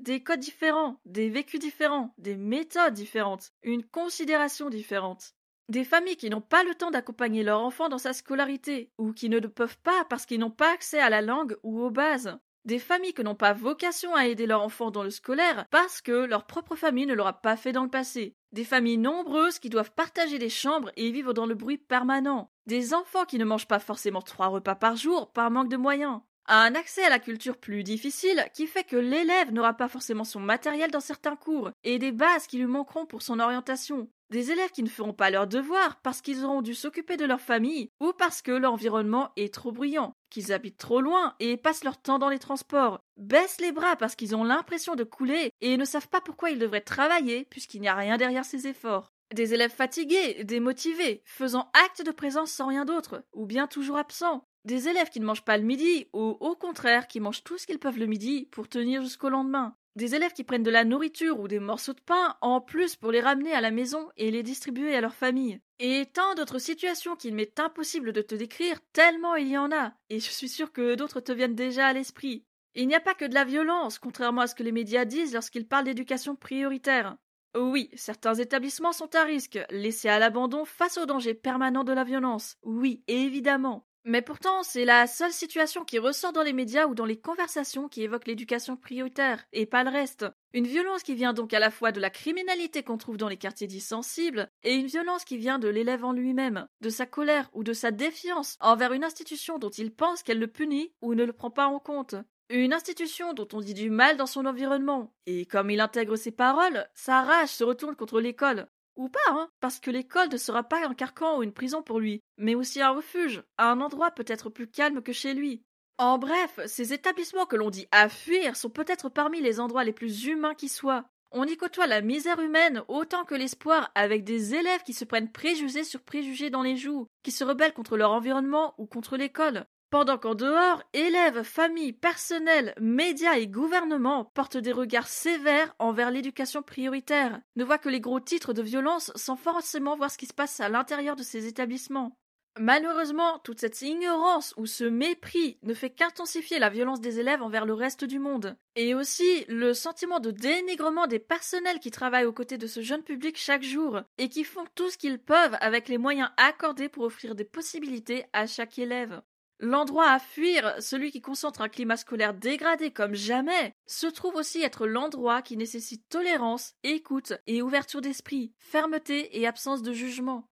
Des 0.00 0.22
codes 0.22 0.38
différents, 0.38 1.00
des 1.06 1.28
vécus 1.28 1.58
différents, 1.58 2.14
des 2.18 2.36
méthodes 2.36 2.94
différentes, 2.94 3.50
une 3.64 3.82
considération 3.82 4.70
différente. 4.70 5.34
Des 5.68 5.82
familles 5.82 6.16
qui 6.16 6.30
n'ont 6.30 6.40
pas 6.40 6.62
le 6.62 6.76
temps 6.76 6.92
d'accompagner 6.92 7.42
leur 7.42 7.62
enfant 7.62 7.88
dans 7.88 7.98
sa 7.98 8.12
scolarité, 8.12 8.92
ou 8.96 9.12
qui 9.12 9.28
ne 9.28 9.40
le 9.40 9.48
peuvent 9.48 9.78
pas 9.78 10.04
parce 10.04 10.24
qu'ils 10.24 10.38
n'ont 10.38 10.52
pas 10.52 10.72
accès 10.72 11.00
à 11.00 11.10
la 11.10 11.20
langue 11.20 11.56
ou 11.64 11.80
aux 11.80 11.90
bases. 11.90 12.38
Des 12.66 12.80
familles 12.80 13.14
qui 13.14 13.22
n'ont 13.22 13.36
pas 13.36 13.52
vocation 13.52 14.14
à 14.14 14.26
aider 14.26 14.46
leurs 14.46 14.62
enfants 14.62 14.90
dans 14.90 15.04
le 15.04 15.10
scolaire 15.10 15.64
parce 15.70 16.02
que 16.02 16.26
leur 16.26 16.46
propre 16.46 16.74
famille 16.74 17.06
ne 17.06 17.14
l'aura 17.14 17.40
pas 17.40 17.56
fait 17.56 17.72
dans 17.72 17.84
le 17.84 17.90
passé, 17.90 18.34
des 18.52 18.64
familles 18.64 18.98
nombreuses 18.98 19.60
qui 19.60 19.70
doivent 19.70 19.92
partager 19.92 20.38
des 20.38 20.50
chambres 20.50 20.90
et 20.96 21.10
vivre 21.10 21.32
dans 21.32 21.46
le 21.46 21.54
bruit 21.54 21.78
permanent, 21.78 22.50
des 22.66 22.92
enfants 22.92 23.24
qui 23.24 23.38
ne 23.38 23.44
mangent 23.44 23.68
pas 23.68 23.78
forcément 23.78 24.20
trois 24.20 24.48
repas 24.48 24.74
par 24.74 24.96
jour 24.96 25.32
par 25.32 25.50
manque 25.50 25.68
de 25.68 25.76
moyens, 25.76 26.20
un 26.48 26.74
accès 26.74 27.04
à 27.04 27.10
la 27.10 27.18
culture 27.18 27.56
plus 27.56 27.84
difficile 27.84 28.44
qui 28.52 28.66
fait 28.66 28.84
que 28.84 28.96
l'élève 28.96 29.52
n'aura 29.52 29.74
pas 29.74 29.88
forcément 29.88 30.24
son 30.24 30.40
matériel 30.40 30.90
dans 30.90 31.00
certains 31.00 31.36
cours 31.36 31.70
et 31.84 31.98
des 31.98 32.12
bases 32.12 32.46
qui 32.46 32.58
lui 32.58 32.66
manqueront 32.66 33.06
pour 33.06 33.22
son 33.22 33.40
orientation. 33.40 34.08
Des 34.30 34.50
élèves 34.50 34.72
qui 34.72 34.82
ne 34.82 34.88
feront 34.88 35.12
pas 35.12 35.30
leurs 35.30 35.46
devoirs 35.46 36.00
parce 36.02 36.20
qu'ils 36.20 36.44
auront 36.44 36.60
dû 36.60 36.74
s'occuper 36.74 37.16
de 37.16 37.24
leur 37.24 37.40
famille 37.40 37.90
ou 38.00 38.12
parce 38.12 38.42
que 38.42 38.50
l'environnement 38.50 39.30
est 39.36 39.54
trop 39.54 39.70
bruyant, 39.70 40.14
qu'ils 40.30 40.52
habitent 40.52 40.78
trop 40.78 41.00
loin 41.00 41.34
et 41.38 41.56
passent 41.56 41.84
leur 41.84 42.00
temps 42.00 42.18
dans 42.18 42.28
les 42.28 42.40
transports, 42.40 43.00
baissent 43.16 43.60
les 43.60 43.70
bras 43.70 43.94
parce 43.94 44.16
qu'ils 44.16 44.34
ont 44.34 44.42
l'impression 44.42 44.96
de 44.96 45.04
couler 45.04 45.50
et 45.60 45.76
ne 45.76 45.84
savent 45.84 46.08
pas 46.08 46.20
pourquoi 46.20 46.50
ils 46.50 46.58
devraient 46.58 46.80
travailler 46.80 47.44
puisqu'il 47.44 47.80
n'y 47.80 47.88
a 47.88 47.94
rien 47.94 48.16
derrière 48.16 48.44
ces 48.44 48.66
efforts. 48.66 49.12
Des 49.34 49.54
élèves 49.54 49.72
fatigués, 49.72 50.44
démotivés, 50.44 51.22
faisant 51.24 51.70
acte 51.84 52.04
de 52.04 52.12
présence 52.12 52.50
sans 52.52 52.68
rien 52.68 52.84
d'autre, 52.84 53.24
ou 53.32 53.44
bien 53.44 53.66
toujours 53.66 53.96
absents, 53.96 54.44
des 54.64 54.88
élèves 54.88 55.10
qui 55.10 55.20
ne 55.20 55.24
mangent 55.24 55.44
pas 55.44 55.58
le 55.58 55.64
midi, 55.64 56.08
ou 56.12 56.36
au 56.38 56.54
contraire 56.54 57.08
qui 57.08 57.18
mangent 57.18 57.42
tout 57.42 57.58
ce 57.58 57.66
qu'ils 57.66 57.80
peuvent 57.80 57.98
le 57.98 58.06
midi 58.06 58.48
pour 58.52 58.68
tenir 58.68 59.02
jusqu'au 59.02 59.28
lendemain. 59.28 59.76
Des 59.96 60.14
élèves 60.14 60.34
qui 60.34 60.44
prennent 60.44 60.62
de 60.62 60.70
la 60.70 60.84
nourriture 60.84 61.40
ou 61.40 61.48
des 61.48 61.58
morceaux 61.58 61.94
de 61.94 62.00
pain 62.00 62.36
en 62.42 62.60
plus 62.60 62.96
pour 62.96 63.12
les 63.12 63.22
ramener 63.22 63.54
à 63.54 63.62
la 63.62 63.70
maison 63.70 64.10
et 64.18 64.30
les 64.30 64.42
distribuer 64.42 64.94
à 64.94 65.00
leur 65.00 65.14
famille. 65.14 65.58
Et 65.78 66.04
tant 66.12 66.34
d'autres 66.34 66.58
situations 66.58 67.16
qu'il 67.16 67.34
m'est 67.34 67.58
impossible 67.58 68.12
de 68.12 68.20
te 68.20 68.34
décrire, 68.34 68.78
tellement 68.92 69.36
il 69.36 69.48
y 69.48 69.56
en 69.56 69.72
a, 69.72 69.94
et 70.10 70.20
je 70.20 70.30
suis 70.30 70.50
sûr 70.50 70.70
que 70.70 70.96
d'autres 70.96 71.20
te 71.20 71.32
viennent 71.32 71.54
déjà 71.54 71.86
à 71.86 71.92
l'esprit. 71.94 72.44
Il 72.74 72.88
n'y 72.88 72.94
a 72.94 73.00
pas 73.00 73.14
que 73.14 73.24
de 73.24 73.32
la 73.32 73.44
violence, 73.44 73.98
contrairement 73.98 74.42
à 74.42 74.46
ce 74.46 74.54
que 74.54 74.62
les 74.62 74.70
médias 74.70 75.06
disent 75.06 75.32
lorsqu'ils 75.32 75.66
parlent 75.66 75.86
d'éducation 75.86 76.36
prioritaire. 76.36 77.16
Oui, 77.56 77.88
certains 77.94 78.34
établissements 78.34 78.92
sont 78.92 79.14
à 79.14 79.24
risque, 79.24 79.58
laissés 79.70 80.10
à 80.10 80.18
l'abandon 80.18 80.66
face 80.66 80.98
au 80.98 81.06
danger 81.06 81.32
permanent 81.32 81.84
de 81.84 81.94
la 81.94 82.04
violence. 82.04 82.58
Oui, 82.62 83.02
évidemment. 83.08 83.85
Mais 84.08 84.22
pourtant, 84.22 84.62
c'est 84.62 84.84
la 84.84 85.08
seule 85.08 85.32
situation 85.32 85.84
qui 85.84 85.98
ressort 85.98 86.32
dans 86.32 86.44
les 86.44 86.52
médias 86.52 86.86
ou 86.86 86.94
dans 86.94 87.04
les 87.04 87.18
conversations 87.18 87.88
qui 87.88 88.04
évoquent 88.04 88.28
l'éducation 88.28 88.76
prioritaire, 88.76 89.44
et 89.52 89.66
pas 89.66 89.82
le 89.82 89.90
reste. 89.90 90.24
Une 90.52 90.68
violence 90.68 91.02
qui 91.02 91.16
vient 91.16 91.32
donc 91.32 91.52
à 91.52 91.58
la 91.58 91.72
fois 91.72 91.90
de 91.90 91.98
la 91.98 92.08
criminalité 92.08 92.84
qu'on 92.84 92.98
trouve 92.98 93.16
dans 93.16 93.28
les 93.28 93.36
quartiers 93.36 93.66
dits 93.66 93.80
sensibles, 93.80 94.48
et 94.62 94.76
une 94.76 94.86
violence 94.86 95.24
qui 95.24 95.36
vient 95.36 95.58
de 95.58 95.66
l'élève 95.66 96.04
en 96.04 96.12
lui-même, 96.12 96.68
de 96.82 96.88
sa 96.88 97.04
colère 97.04 97.50
ou 97.52 97.64
de 97.64 97.72
sa 97.72 97.90
défiance 97.90 98.56
envers 98.60 98.92
une 98.92 99.02
institution 99.02 99.58
dont 99.58 99.70
il 99.70 99.92
pense 99.92 100.22
qu'elle 100.22 100.38
le 100.38 100.46
punit 100.46 100.92
ou 101.02 101.16
ne 101.16 101.24
le 101.24 101.32
prend 101.32 101.50
pas 101.50 101.66
en 101.66 101.80
compte. 101.80 102.14
Une 102.48 102.74
institution 102.74 103.32
dont 103.32 103.48
on 103.54 103.60
dit 103.60 103.74
du 103.74 103.90
mal 103.90 104.16
dans 104.16 104.26
son 104.26 104.46
environnement, 104.46 105.12
et 105.26 105.46
comme 105.46 105.68
il 105.68 105.80
intègre 105.80 106.14
ses 106.14 106.30
paroles, 106.30 106.86
sa 106.94 107.22
rage 107.22 107.48
se 107.48 107.64
retourne 107.64 107.96
contre 107.96 108.20
l'école, 108.20 108.68
ou 108.96 109.08
pas, 109.08 109.18
hein, 109.28 109.48
parce 109.60 109.78
que 109.78 109.90
l'école 109.90 110.28
ne 110.30 110.36
sera 110.36 110.62
pas 110.62 110.86
un 110.86 110.94
carcan 110.94 111.38
ou 111.38 111.42
une 111.42 111.52
prison 111.52 111.82
pour 111.82 112.00
lui, 112.00 112.22
mais 112.38 112.54
aussi 112.54 112.80
un 112.80 112.90
refuge, 112.90 113.42
un 113.58 113.80
endroit 113.80 114.10
peut-être 114.10 114.50
plus 114.50 114.68
calme 114.68 115.02
que 115.02 115.12
chez 115.12 115.34
lui. 115.34 115.62
En 115.98 116.18
bref, 116.18 116.60
ces 116.66 116.92
établissements 116.92 117.46
que 117.46 117.56
l'on 117.56 117.70
dit 117.70 117.88
à 117.90 118.08
fuir 118.08 118.56
sont 118.56 118.70
peut-être 118.70 119.08
parmi 119.08 119.40
les 119.40 119.60
endroits 119.60 119.84
les 119.84 119.92
plus 119.92 120.26
humains 120.26 120.54
qui 120.54 120.68
soient. 120.68 121.06
On 121.32 121.44
y 121.44 121.56
côtoie 121.56 121.86
la 121.86 122.02
misère 122.02 122.40
humaine 122.40 122.82
autant 122.88 123.24
que 123.24 123.34
l'espoir 123.34 123.90
avec 123.94 124.24
des 124.24 124.54
élèves 124.54 124.82
qui 124.82 124.92
se 124.92 125.04
prennent 125.04 125.32
préjugés 125.32 125.84
sur 125.84 126.02
préjugés 126.02 126.50
dans 126.50 126.62
les 126.62 126.76
joues, 126.76 127.06
qui 127.22 127.30
se 127.30 127.44
rebellent 127.44 127.72
contre 127.72 127.96
leur 127.96 128.12
environnement 128.12 128.74
ou 128.78 128.86
contre 128.86 129.16
l'école, 129.16 129.66
pendant 129.90 130.18
qu'en 130.18 130.34
dehors, 130.34 130.82
élèves, 130.92 131.42
familles, 131.42 131.92
personnel, 131.92 132.74
médias 132.80 133.36
et 133.36 133.46
gouvernements 133.46 134.24
portent 134.24 134.56
des 134.56 134.72
regards 134.72 135.08
sévères 135.08 135.74
envers 135.78 136.10
l'éducation 136.10 136.62
prioritaire, 136.62 137.40
ne 137.56 137.64
voient 137.64 137.78
que 137.78 137.88
les 137.88 138.00
gros 138.00 138.20
titres 138.20 138.52
de 138.52 138.62
violence 138.62 139.12
sans 139.14 139.36
forcément 139.36 139.96
voir 139.96 140.10
ce 140.10 140.18
qui 140.18 140.26
se 140.26 140.34
passe 140.34 140.60
à 140.60 140.68
l'intérieur 140.68 141.16
de 141.16 141.22
ces 141.22 141.46
établissements. 141.46 142.16
Malheureusement, 142.58 143.38
toute 143.40 143.60
cette 143.60 143.82
ignorance 143.82 144.54
ou 144.56 144.64
ce 144.64 144.84
mépris 144.84 145.58
ne 145.62 145.74
fait 145.74 145.90
qu'intensifier 145.90 146.58
la 146.58 146.70
violence 146.70 147.02
des 147.02 147.20
élèves 147.20 147.42
envers 147.42 147.66
le 147.66 147.74
reste 147.74 148.04
du 148.04 148.18
monde. 148.18 148.56
Et 148.76 148.94
aussi 148.94 149.44
le 149.48 149.74
sentiment 149.74 150.20
de 150.20 150.30
dénigrement 150.30 151.06
des 151.06 151.18
personnels 151.18 151.80
qui 151.80 151.90
travaillent 151.90 152.24
aux 152.24 152.32
côtés 152.32 152.56
de 152.56 152.66
ce 152.66 152.80
jeune 152.80 153.02
public 153.02 153.36
chaque 153.36 153.62
jour 153.62 154.00
et 154.16 154.30
qui 154.30 154.42
font 154.42 154.64
tout 154.74 154.88
ce 154.88 154.96
qu'ils 154.96 155.18
peuvent 155.18 155.56
avec 155.60 155.88
les 155.88 155.98
moyens 155.98 156.30
accordés 156.38 156.88
pour 156.88 157.04
offrir 157.04 157.34
des 157.34 157.44
possibilités 157.44 158.24
à 158.32 158.46
chaque 158.46 158.78
élève. 158.78 159.20
L'endroit 159.58 160.10
à 160.10 160.18
fuir, 160.18 160.74
celui 160.80 161.10
qui 161.10 161.22
concentre 161.22 161.62
un 161.62 161.68
climat 161.68 161.96
scolaire 161.96 162.34
dégradé 162.34 162.90
comme 162.90 163.14
jamais, 163.14 163.72
se 163.86 164.06
trouve 164.06 164.34
aussi 164.34 164.62
être 164.62 164.86
l'endroit 164.86 165.40
qui 165.40 165.56
nécessite 165.56 166.06
tolérance, 166.10 166.74
écoute 166.82 167.32
et 167.46 167.62
ouverture 167.62 168.02
d'esprit, 168.02 168.52
fermeté 168.58 169.40
et 169.40 169.46
absence 169.46 169.82
de 169.82 169.94
jugement. 169.94 170.46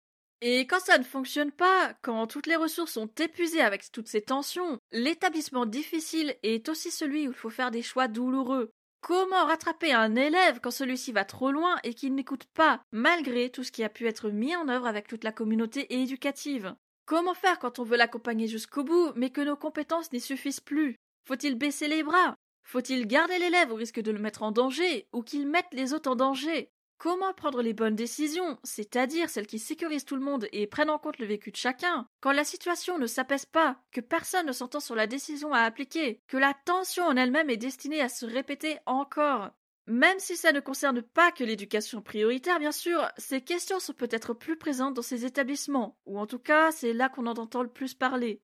Et 0.43 0.67
quand 0.67 0.81
ça 0.81 0.99
ne 0.99 1.05
fonctionne 1.05 1.53
pas, 1.53 1.95
quand 2.03 2.27
toutes 2.27 2.47
les 2.47 2.57
ressources 2.57 2.93
sont 2.93 3.11
épuisées 3.19 3.61
avec 3.61 3.91
toutes 3.91 4.09
ces 4.09 4.23
tensions, 4.23 4.79
l'établissement 4.91 5.67
difficile 5.67 6.35
est 6.43 6.69
aussi 6.69 6.91
celui 6.91 7.27
où 7.27 7.33
il 7.33 7.37
faut 7.37 7.51
faire 7.51 7.71
des 7.71 7.83
choix 7.83 8.09
douloureux. 8.09 8.71
Comment 9.03 9.47
rattraper 9.47 9.93
un 9.93 10.15
élève 10.15 10.61
quand 10.61 10.71
celui-ci 10.71 11.13
va 11.13 11.25
trop 11.25 11.53
loin 11.53 11.77
et 11.85 11.95
qu'il 11.95 12.15
n'écoute 12.15 12.45
pas, 12.55 12.83
malgré 12.93 13.51
tout 13.51 13.65
ce 13.65 13.73
qui 13.73 13.83
a 13.83 13.89
pu 13.89 14.07
être 14.07 14.29
mis 14.29 14.55
en 14.57 14.69
œuvre 14.69 14.87
avec 14.87 15.09
toute 15.09 15.25
la 15.25 15.33
communauté 15.33 16.01
éducative? 16.01 16.75
Comment 17.11 17.35
faire 17.35 17.59
quand 17.59 17.81
on 17.81 17.83
veut 17.83 17.97
l'accompagner 17.97 18.47
jusqu'au 18.47 18.85
bout, 18.85 19.11
mais 19.17 19.31
que 19.31 19.41
nos 19.41 19.57
compétences 19.57 20.13
n'y 20.13 20.21
suffisent 20.21 20.61
plus? 20.61 20.95
Faut-il 21.25 21.57
baisser 21.57 21.89
les 21.89 22.05
bras? 22.05 22.37
Faut-il 22.63 23.09
garder 23.09 23.37
l'élève 23.41 23.73
au 23.73 23.75
risque 23.75 23.99
de 23.99 24.13
le 24.13 24.21
mettre 24.21 24.45
en 24.45 24.53
danger, 24.53 25.09
ou 25.13 25.23
qu'il 25.23 25.49
mette 25.49 25.67
les 25.73 25.93
autres 25.93 26.09
en 26.09 26.15
danger? 26.15 26.71
Comment 26.99 27.35
prendre 27.35 27.63
les 27.63 27.73
bonnes 27.73 27.97
décisions, 27.97 28.61
c'est-à-dire 28.63 29.29
celles 29.29 29.49
qui 29.49 29.59
sécurisent 29.59 30.05
tout 30.05 30.15
le 30.15 30.23
monde 30.23 30.47
et 30.53 30.69
prennent 30.69 30.89
en 30.89 31.01
compte 31.01 31.19
le 31.19 31.27
vécu 31.27 31.51
de 31.51 31.57
chacun, 31.57 32.07
quand 32.21 32.31
la 32.31 32.45
situation 32.45 32.97
ne 32.97 33.09
s'apaise 33.09 33.45
pas, 33.45 33.81
que 33.91 34.01
personne 34.01 34.47
ne 34.47 34.53
s'entend 34.53 34.79
sur 34.79 34.95
la 34.95 35.09
décision 35.09 35.53
à 35.53 35.63
appliquer, 35.63 36.21
que 36.29 36.37
la 36.37 36.55
tension 36.65 37.07
en 37.07 37.17
elle-même 37.17 37.51
est 37.51 37.57
destinée 37.57 38.01
à 38.01 38.09
se 38.09 38.25
répéter 38.25 38.79
encore 38.87 39.51
même 39.87 40.19
si 40.19 40.37
ça 40.37 40.53
ne 40.53 40.61
concerne 40.61 41.03
pas 41.03 41.33
que 41.33 41.45
l'éducation 41.45 42.03
prioritaire, 42.03 42.59
bien 42.59 42.73
sûr, 42.73 43.09
ces 43.17 43.41
questions 43.41 43.81
sont 43.81 43.93
peut-être 43.93 44.35
plus 44.35 44.57
présentes 44.57 44.95
dans 44.95 45.03
ces 45.03 45.25
établissements, 45.25 45.99
ou 46.07 46.19
en 46.19 46.27
tout 46.27 46.39
cas, 46.39 46.71
c'est 46.71 46.93
là 46.93 47.09
qu'on 47.09 47.27
en 47.27 47.35
entend 47.35 47.63
le 47.63 47.69
plus 47.69 47.95
parler. 47.95 48.43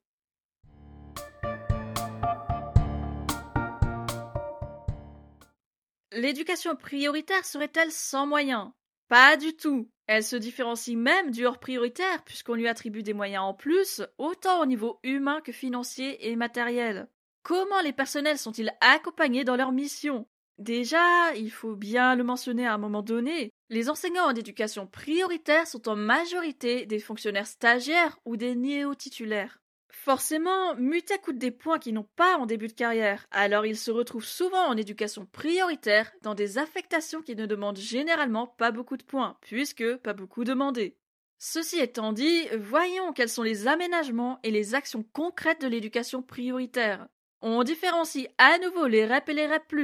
L'éducation 6.12 6.74
prioritaire 6.76 7.44
serait-elle 7.44 7.92
sans 7.92 8.26
moyens? 8.26 8.70
Pas 9.08 9.36
du 9.36 9.54
tout. 9.54 9.90
Elle 10.06 10.24
se 10.24 10.36
différencie 10.36 10.96
même 10.96 11.30
du 11.30 11.44
hors 11.46 11.58
prioritaire 11.58 12.24
puisqu'on 12.24 12.54
lui 12.54 12.68
attribue 12.68 13.02
des 13.02 13.12
moyens 13.12 13.44
en 13.44 13.54
plus, 13.54 14.02
autant 14.18 14.62
au 14.62 14.66
niveau 14.66 14.98
humain 15.02 15.40
que 15.42 15.52
financier 15.52 16.28
et 16.28 16.36
matériel. 16.36 17.08
Comment 17.42 17.80
les 17.82 17.92
personnels 17.92 18.38
sont-ils 18.38 18.72
accompagnés 18.80 19.44
dans 19.44 19.56
leur 19.56 19.72
mission? 19.72 20.26
Déjà, 20.58 21.34
il 21.34 21.50
faut 21.50 21.76
bien 21.76 22.14
le 22.14 22.24
mentionner 22.24 22.66
à 22.66 22.74
un 22.74 22.78
moment 22.78 23.02
donné, 23.02 23.50
les 23.68 23.90
enseignants 23.90 24.26
en 24.26 24.34
éducation 24.34 24.86
prioritaire 24.86 25.66
sont 25.66 25.88
en 25.88 25.96
majorité 25.96 26.86
des 26.86 26.98
fonctionnaires 26.98 27.46
stagiaires 27.46 28.18
ou 28.24 28.36
des 28.36 28.54
néo-titulaires. 28.54 29.58
Forcément, 29.90 30.74
muter 30.76 31.18
coûte 31.18 31.38
des 31.38 31.50
points 31.50 31.78
qu'ils 31.78 31.94
n'ont 31.94 32.08
pas 32.16 32.36
en 32.38 32.46
début 32.46 32.68
de 32.68 32.72
carrière, 32.72 33.26
alors 33.30 33.66
ils 33.66 33.76
se 33.76 33.90
retrouvent 33.90 34.24
souvent 34.24 34.68
en 34.68 34.76
éducation 34.76 35.26
prioritaire 35.26 36.12
dans 36.22 36.34
des 36.34 36.58
affectations 36.58 37.22
qui 37.22 37.34
ne 37.34 37.46
demandent 37.46 37.78
généralement 37.78 38.46
pas 38.46 38.70
beaucoup 38.70 38.96
de 38.96 39.04
points, 39.04 39.36
puisque 39.40 39.96
pas 39.96 40.12
beaucoup 40.12 40.44
demandés. 40.44 40.96
Ceci 41.38 41.80
étant 41.80 42.12
dit, 42.12 42.46
voyons 42.56 43.12
quels 43.12 43.28
sont 43.28 43.42
les 43.42 43.66
aménagements 43.68 44.38
et 44.42 44.50
les 44.50 44.74
actions 44.74 45.04
concrètes 45.12 45.60
de 45.60 45.68
l'éducation 45.68 46.22
prioritaire. 46.22 47.08
On 47.42 47.62
différencie 47.62 48.28
à 48.38 48.58
nouveau 48.58 48.86
les 48.86 49.04
REP 49.04 49.28
et 49.28 49.34
les 49.34 49.46
REP+. 49.46 49.74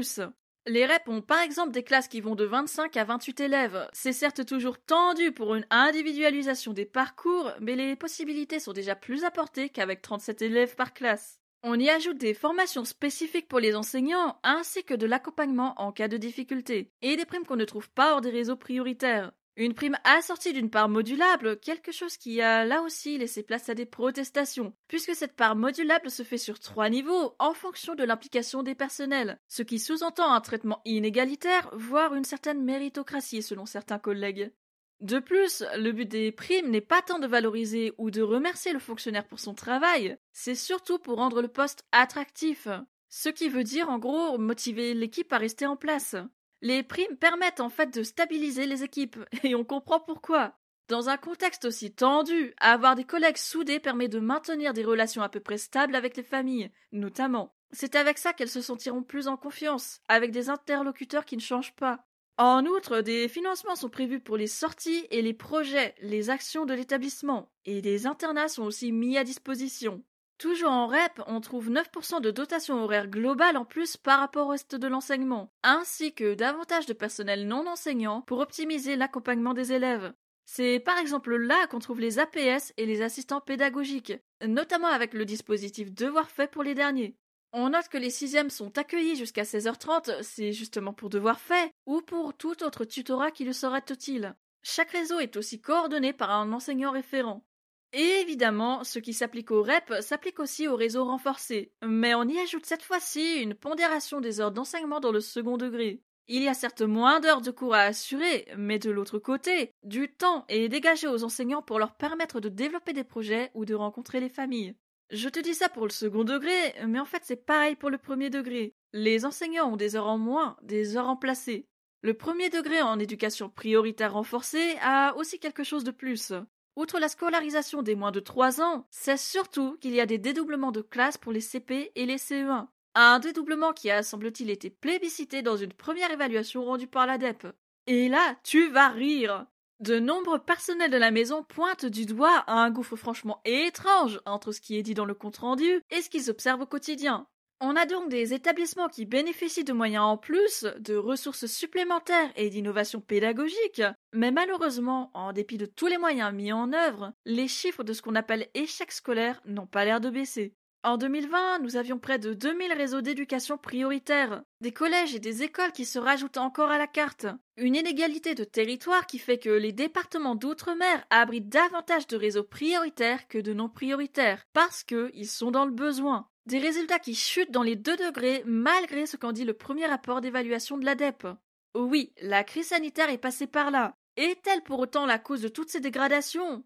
Les 0.66 0.87
REP 0.87 1.09
ont 1.09 1.22
par 1.22 1.40
exemple 1.40 1.72
des 1.72 1.83
classes 1.83 2.07
qui 2.07 2.20
vont 2.20 2.37
de 2.37 2.44
25 2.44 2.96
à 2.96 3.03
28 3.03 3.40
élèves. 3.40 3.88
C'est 3.92 4.12
certes 4.12 4.46
toujours 4.46 4.79
tendu 4.79 5.33
pour 5.33 5.57
une 5.57 5.66
individualisation 5.70 6.72
des 6.72 6.85
parcours, 6.85 7.51
mais 7.61 7.75
les 7.75 7.96
possibilités 7.96 8.61
sont 8.61 8.72
déjà 8.72 8.94
plus 8.94 9.25
apportées 9.25 9.70
qu'avec 9.70 10.03
37 10.03 10.40
élèves 10.42 10.77
par 10.77 10.94
classe. 10.94 11.40
On 11.64 11.79
y 11.81 11.90
ajoute 11.90 12.18
des 12.18 12.33
formations 12.33 12.85
spécifiques 12.85 13.48
pour 13.48 13.59
les 13.59 13.75
enseignants, 13.75 14.38
ainsi 14.44 14.85
que 14.85 14.94
de 14.94 15.07
l'accompagnement 15.07 15.75
en 15.81 15.90
cas 15.90 16.07
de 16.07 16.16
difficulté, 16.16 16.92
et 17.03 17.16
des 17.16 17.25
primes 17.25 17.44
qu'on 17.44 17.57
ne 17.57 17.64
trouve 17.64 17.90
pas 17.90 18.14
hors 18.14 18.20
des 18.20 18.31
réseaux 18.31 18.57
prioritaires. 18.57 19.33
Une 19.57 19.75
prime 19.75 19.99
assortie 20.05 20.55
d'une 20.55 20.71
part 20.71 20.88
modulable, 20.88 21.61
quelque 21.61 21.93
chose 21.93 22.17
qui 22.17 22.41
a 22.41 22.65
là 22.65 22.81
aussi 22.81 23.19
laissé 23.19 23.43
place 23.43 23.69
à 23.69 23.75
des 23.75 23.85
protestations, 23.85 24.73
puisque 24.88 25.15
cette 25.15 25.37
part 25.37 25.57
modulable 25.57 26.11
se 26.11 26.23
fait 26.23 26.38
sur 26.38 26.59
trois 26.59 26.88
niveaux 26.88 27.35
en 27.38 27.53
fonction 27.53 27.95
de 27.95 28.03
l'implication 28.03 28.62
des 28.62 28.75
personnels, 28.75 29.38
ce 29.49 29.62
qui 29.62 29.79
sous-entend 29.79 30.33
un 30.33 30.41
traitement 30.41 30.81
inégalitaire, 30.87 31.69
voire 31.75 32.15
une 32.15 32.25
certaine 32.25 32.65
méritocratie 32.65 33.43
selon 33.43 33.67
certains 33.67 33.99
collègues. 33.99 34.53
De 35.01 35.19
plus, 35.19 35.62
le 35.77 35.93
but 35.93 36.09
des 36.09 36.33
primes 36.33 36.71
n'est 36.71 36.81
pas 36.81 37.03
tant 37.03 37.19
de 37.19 37.27
valoriser 37.27 37.93
ou 37.99 38.11
de 38.11 38.23
remercier 38.23 38.73
le 38.73 38.79
fonctionnaire 38.79 39.27
pour 39.27 39.41
son 39.41 39.53
travail, 39.53 40.17
c'est 40.33 40.55
surtout 40.55 40.99
pour 40.99 41.17
rendre 41.17 41.43
le 41.43 41.49
poste 41.49 41.85
attractif. 41.93 42.69
Ce 43.11 43.29
qui 43.29 43.51
veut 43.51 43.65
dire 43.65 43.91
en 43.91 43.99
gros 43.99 44.38
motiver 44.38 44.95
l'équipe 44.95 45.31
à 45.35 45.38
rester 45.38 45.67
en 45.67 45.77
place. 45.77 46.17
Les 46.62 46.85
primes 46.85 47.16
permettent 47.16 47.61
en 47.61 47.68
fait 47.68 47.92
de 47.92 48.05
stabiliser 48.05 48.66
les 48.66 48.85
équipes, 48.85 49.18
et 49.42 49.55
on 49.55 49.64
comprend 49.64 50.01
pourquoi. 50.01 50.55
Dans 50.88 51.09
un 51.09 51.16
contexte 51.16 51.64
aussi 51.64 51.92
tendu, 51.92 52.55
avoir 52.59 52.94
des 52.94 53.05
collègues 53.05 53.37
soudés 53.37 53.81
permet 53.81 54.09
de 54.09 54.20
maintenir 54.20 54.72
des 54.72 54.85
relations 54.85 55.22
à 55.22 55.29
peu 55.29 55.40
près 55.40 55.59
stables 55.59 55.96
avec 55.96 56.16
les 56.16 56.22
familles, 56.22 56.70
notamment. 56.92 57.55
C'est 57.72 57.96
avec 57.96 58.18
ça 58.18 58.33
qu'elles 58.33 58.48
se 58.48 58.61
sentiront 58.61 59.03
plus 59.03 59.27
en 59.27 59.37
confiance, 59.37 60.01
avec 60.09 60.31
des 60.31 60.51
interlocuteurs 60.51 61.25
qui 61.25 61.37
ne 61.37 61.42
changent 61.42 61.75
pas. 61.75 62.07
En 62.38 62.64
outre, 62.64 63.01
des 63.01 63.29
financements 63.29 63.77
sont 63.77 63.88
prévus 63.88 64.20
pour 64.20 64.37
les 64.37 64.46
sorties 64.46 65.07
et 65.11 65.22
les 65.22 65.35
projets, 65.35 65.94
les 66.01 66.31
actions 66.31 66.64
de 66.64 66.75
l'établissement, 66.75 67.51
et 67.64 67.83
des 67.83 68.07
internats 68.07 68.48
sont 68.48 68.64
aussi 68.64 68.92
mis 68.92 69.18
à 69.18 69.25
disposition. 69.25 70.03
Toujours 70.38 70.71
en 70.71 70.87
REP, 70.88 71.23
on 71.27 71.40
trouve 71.40 71.71
9% 71.71 72.21
de 72.21 72.31
dotation 72.31 72.83
horaire 72.83 73.09
globale 73.09 73.57
en 73.57 73.64
plus 73.64 73.97
par 73.97 74.18
rapport 74.18 74.49
au 74.49 74.51
reste 74.51 74.75
de 74.75 74.88
l'enseignement, 74.88 75.53
ainsi 75.62 76.14
que 76.14 76.35
davantage 76.35 76.87
de 76.87 76.92
personnel 76.92 77.47
non 77.47 77.66
enseignant 77.66 78.23
pour 78.23 78.40
optimiser 78.40 78.97
l'accompagnement 78.97 79.55
des 79.55 79.73
élèves. 79.73 80.12
C'est 80.45 80.81
par 80.81 80.99
exemple 80.99 81.37
là 81.37 81.66
qu'on 81.68 81.79
trouve 81.79 82.01
les 82.01 82.18
APS 82.18 82.73
et 82.77 82.87
les 82.87 83.03
assistants 83.03 83.40
pédagogiques, 83.40 84.14
notamment 84.47 84.88
avec 84.88 85.14
le 85.14 85.25
dispositif 85.25 85.92
devoir 85.92 86.31
fait 86.31 86.51
pour 86.51 86.62
les 86.62 86.75
derniers. 86.75 87.16
On 87.53 87.71
note 87.71 87.88
que 87.88 87.99
les 87.99 88.11
sixièmes 88.11 88.51
sont 88.51 88.77
accueillis 88.79 89.16
jusqu'à 89.16 89.42
16h30, 89.42 90.23
c'est 90.23 90.53
justement 90.53 90.92
pour 90.92 91.11
devoir 91.11 91.38
fait, 91.38 91.71
ou 91.87 92.01
pour 92.01 92.35
tout 92.35 92.62
autre 92.62 92.85
tutorat 92.85 93.31
qui 93.31 93.45
le 93.45 93.53
serait 93.53 93.85
utile. 93.90 94.35
Chaque 94.62 94.90
réseau 94.90 95.21
est 95.21 95.37
aussi 95.37 95.61
coordonné 95.61 96.12
par 96.12 96.31
un 96.31 96.53
enseignant 96.53 96.92
référent. 96.92 97.45
Évidemment, 97.93 98.85
ce 98.85 98.99
qui 98.99 99.13
s'applique 99.13 99.51
au 99.51 99.63
REP 99.63 100.01
s'applique 100.01 100.41
aussi 100.41 100.67
au 100.67 100.77
réseau 100.77 101.05
renforcé, 101.05 101.73
mais 101.85 102.15
on 102.15 102.25
y 102.25 102.39
ajoute 102.39 102.65
cette 102.65 102.83
fois-ci 102.83 103.43
une 103.43 103.55
pondération 103.55 104.21
des 104.21 104.41
heures 104.41 104.53
d'enseignement 104.53 105.01
dans 105.01 105.13
le 105.13 105.21
second 105.21 105.59
degré. 105.59 106.01
Il 106.29 106.43
y 106.43 106.49
a 106.49 106.55
certes 106.55 106.81
moins 106.81 107.21
d'heures 107.21 107.43
de 107.43 107.51
cours 107.51 107.75
à 107.75 107.81
assurer, 107.81 108.49
mais 108.57 108.79
de 108.79 108.91
l'autre 108.91 109.19
côté, 109.19 109.73
du 109.83 110.09
temps 110.09 110.47
est 110.49 110.69
dégagé 110.69 111.07
aux 111.07 111.25
enseignants 111.25 111.61
pour 111.61 111.79
leur 111.79 111.95
permettre 111.95 112.41
de 112.41 112.49
développer 112.49 112.95
des 112.95 113.05
projets 113.05 113.51
ou 113.55 113.67
de 113.67 113.75
rencontrer 113.75 114.21
les 114.21 114.31
familles. 114.31 114.75
Je 115.11 115.29
te 115.29 115.41
dis 115.41 115.53
ça 115.53 115.69
pour 115.69 115.85
le 115.85 115.93
second 115.93 116.25
degré, 116.25 116.75
mais 116.87 117.01
en 117.01 117.05
fait 117.05 117.23
c'est 117.25 117.45
pareil 117.45 117.77
pour 117.77 117.91
le 117.91 117.99
premier 117.99 118.31
degré. 118.31 118.73
Les 118.95 119.27
enseignants 119.27 119.71
ont 119.71 119.77
des 119.77 119.97
heures 119.97 120.07
en 120.07 120.17
moins, 120.17 120.57
des 120.63 120.97
heures 120.97 121.07
remplacées. 121.07 121.67
Le 122.01 122.15
premier 122.15 122.49
degré 122.49 122.81
en 122.81 122.99
éducation 122.99 123.51
prioritaire 123.51 124.15
renforcée 124.15 124.77
a 124.81 125.15
aussi 125.17 125.39
quelque 125.39 125.65
chose 125.65 125.85
de 125.85 125.91
plus. 125.91 126.33
Outre 126.75 126.99
la 126.99 127.09
scolarisation 127.09 127.83
des 127.83 127.95
moins 127.95 128.13
de 128.13 128.21
3 128.21 128.63
ans, 128.63 128.87
c'est 128.91 129.19
surtout 129.19 129.77
qu'il 129.81 129.95
y 129.95 130.01
a 130.01 130.07
des 130.07 130.17
dédoublements 130.17 130.73
de 130.73 130.81
classes 130.81 131.19
pour 131.19 131.31
les 131.31 131.43
CP 131.43 131.93
et 131.95 132.07
les 132.07 132.17
CE1. 132.17 132.67
Un 132.95 133.19
dédoublement 133.19 133.73
qui 133.73 133.91
a, 133.91 134.03
semble-t-il, 134.03 134.49
été 134.49 134.71
plébiscité 134.71 135.43
dans 135.43 135.57
une 135.57 135.73
première 135.75 136.11
évaluation 136.11 136.65
rendue 136.65 136.87
par 136.87 137.07
l'ADEP. 137.07 137.47
Et 137.87 138.09
là, 138.09 138.37
tu 138.43 138.71
vas 138.71 138.89
rire. 138.89 139.47
De 139.81 139.99
nombreux 139.99 140.39
personnels 140.39 140.91
de 140.91 140.97
la 140.97 141.11
maison 141.11 141.43
pointent 141.43 141.87
du 141.87 142.07
doigt 142.07 142.45
un 142.47 142.71
gouffre 142.71 142.97
franchement 142.97 143.41
étrange 143.45 144.21
entre 144.25 144.53
ce 144.53 144.61
qui 144.61 144.79
est 144.79 144.83
dit 144.83 144.95
dans 144.95 145.05
le 145.05 145.15
compte-rendu 145.15 145.83
et 145.91 146.01
ce 146.01 146.09
qu'ils 146.09 146.31
observent 146.31 146.63
au 146.63 146.67
quotidien. 146.67 147.27
On 147.64 147.77
a 147.77 147.87
donc 147.87 148.09
des 148.09 148.35
établissements 148.35 148.88
qui 148.88 149.07
bénéficient 149.07 149.62
de 149.62 149.72
moyens 149.72 150.03
en 150.03 150.16
plus, 150.16 150.66
de 150.81 150.96
ressources 150.96 151.46
supplémentaires 151.46 152.33
et 152.35 152.51
d'innovations 152.51 153.01
pédagogiques, 153.01 153.85
mais 154.12 154.33
malheureusement, 154.33 155.12
en 155.14 155.33
dépit 155.33 155.59
de 155.59 155.66
tous 155.66 155.87
les 155.87 155.96
moyens 155.96 156.35
mis 156.35 156.53
en 156.53 156.72
œuvre, 156.72 157.12
les 157.25 157.46
chiffres 157.46 157.85
de 157.85 157.92
ce 157.92 158.03
qu'on 158.03 158.16
appelle 158.16 158.48
échec 158.55 158.90
scolaire 158.90 159.40
n'ont 159.46 159.68
pas 159.68 159.85
l'air 159.85 160.01
de 160.01 160.11
baisser. 160.11 160.57
En 160.83 160.96
2020, 160.96 161.61
nous 161.61 161.77
avions 161.77 162.01
près 162.01 162.18
de 162.18 162.35
2000 162.35 162.72
réseaux 162.72 163.01
d'éducation 163.01 163.57
prioritaires, 163.57 164.42
des 164.61 164.72
collèges 164.72 165.14
et 165.14 165.20
des 165.20 165.44
écoles 165.44 165.70
qui 165.70 165.85
se 165.85 166.01
rajoutent 166.01 166.38
encore 166.38 166.72
à 166.72 166.79
la 166.79 166.88
carte, 166.88 167.29
une 167.57 167.77
inégalité 167.77 168.35
de 168.35 168.42
territoire 168.42 169.07
qui 169.07 169.20
fait 169.20 169.38
que 169.38 169.51
les 169.51 169.70
départements 169.70 170.35
d'outre-mer 170.35 171.05
abritent 171.11 171.48
davantage 171.48 172.09
de 172.09 172.16
réseaux 172.16 172.42
prioritaires 172.42 173.29
que 173.29 173.38
de 173.38 173.53
non 173.53 173.68
prioritaires, 173.68 174.42
parce 174.53 174.83
qu'ils 174.83 175.29
sont 175.29 175.53
dans 175.53 175.64
le 175.64 175.70
besoin. 175.70 176.27
Des 176.47 176.59
résultats 176.59 176.99
qui 176.99 177.15
chutent 177.15 177.53
dans 177.53 177.63
les 177.63 177.77
deux 177.77 177.97
degrés 177.97 178.43
malgré 178.47 179.07
ce 179.07 179.17
qu'en 179.17 179.33
dit 179.33 179.45
le 179.45 179.55
premier 179.55 179.87
rapport 179.87 180.21
d'évaluation 180.21 180.77
de 180.77 180.85
l'ADEP. 180.85 181.27
Oui, 181.75 182.13
la 182.21 182.43
crise 182.43 182.69
sanitaire 182.69 183.11
est 183.11 183.19
passée 183.19 183.47
par 183.47 183.71
là. 183.71 183.97
Est-elle 184.17 184.63
pour 184.63 184.81
autant 184.81 185.07
la 185.07 185.19
cause 185.19 185.41
de 185.41 185.49
toutes 185.49 185.71
ces 185.71 185.81
dégradations? 185.81 186.65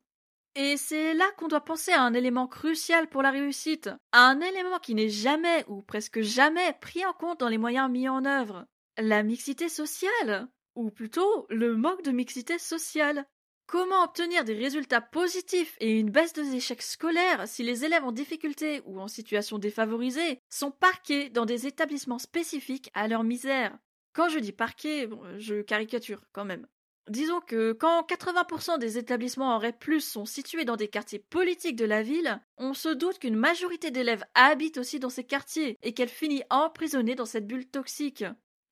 Et 0.55 0.79
c'est 0.79 1.13
là 1.13 1.27
qu'on 1.37 1.49
doit 1.49 1.65
penser 1.65 1.93
à 1.93 2.03
un 2.03 2.15
élément 2.15 2.47
crucial 2.47 3.09
pour 3.09 3.21
la 3.21 3.31
réussite, 3.31 3.91
un 4.13 4.41
élément 4.41 4.79
qui 4.79 4.95
n'est 4.95 5.11
jamais 5.11 5.65
ou 5.69 5.83
presque 5.83 6.23
jamais 6.23 6.73
pris 6.81 7.05
en 7.05 7.13
compte 7.13 7.41
dans 7.41 7.49
les 7.49 7.59
moyens 7.59 7.91
mis 7.91 8.09
en 8.09 8.25
œuvre. 8.25 8.67
La 8.97 9.23
mixité 9.23 9.69
sociale, 9.69 10.49
ou 10.75 10.91
plutôt 10.91 11.47
le 11.51 11.77
manque 11.77 12.03
de 12.03 12.11
mixité 12.11 12.59
sociale. 12.59 13.27
Comment 13.67 14.05
obtenir 14.05 14.45
des 14.45 14.55
résultats 14.55 15.01
positifs 15.01 15.77
et 15.81 15.99
une 15.99 16.11
baisse 16.11 16.33
des 16.33 16.55
échecs 16.55 16.83
scolaires 16.83 17.49
si 17.49 17.65
les 17.65 17.85
élèves 17.85 18.05
en 18.05 18.13
difficulté 18.13 18.81
ou 18.85 19.01
en 19.01 19.09
situation 19.09 19.59
défavorisée 19.59 20.41
sont 20.49 20.71
parqués 20.71 21.31
dans 21.31 21.47
des 21.47 21.67
établissements 21.67 22.21
spécifiques 22.21 22.91
à 22.95 23.09
leur 23.09 23.25
misère? 23.25 23.77
Quand 24.13 24.29
je 24.29 24.39
dis 24.39 24.53
parqués, 24.53 25.09
je 25.39 25.63
caricature 25.63 26.23
quand 26.33 26.45
même. 26.45 26.69
Disons 27.09 27.41
que 27.41 27.73
quand 27.73 28.03
80% 28.03 28.79
des 28.79 28.99
établissements 28.99 29.55
en 29.55 29.59
REP+, 29.59 30.01
sont 30.01 30.27
situés 30.27 30.65
dans 30.65 30.77
des 30.77 30.89
quartiers 30.89 31.19
politiques 31.19 31.77
de 31.77 31.85
la 31.85 32.03
ville, 32.03 32.41
on 32.59 32.73
se 32.73 32.89
doute 32.89 33.19
qu'une 33.19 33.37
majorité 33.37 33.91
d'élèves 33.91 34.25
habitent 34.35 34.79
aussi 34.79 35.01
dans 35.01 35.11
ces 35.11 35.25
quartiers 35.25 35.77
et 35.83 35.93
qu'elle 35.93 36.09
finit 36.09 36.43
emprisonnée 36.51 37.17
dans 37.17 37.27
cette 37.27 37.47
bulle 37.47 37.67
toxique. 37.67 38.25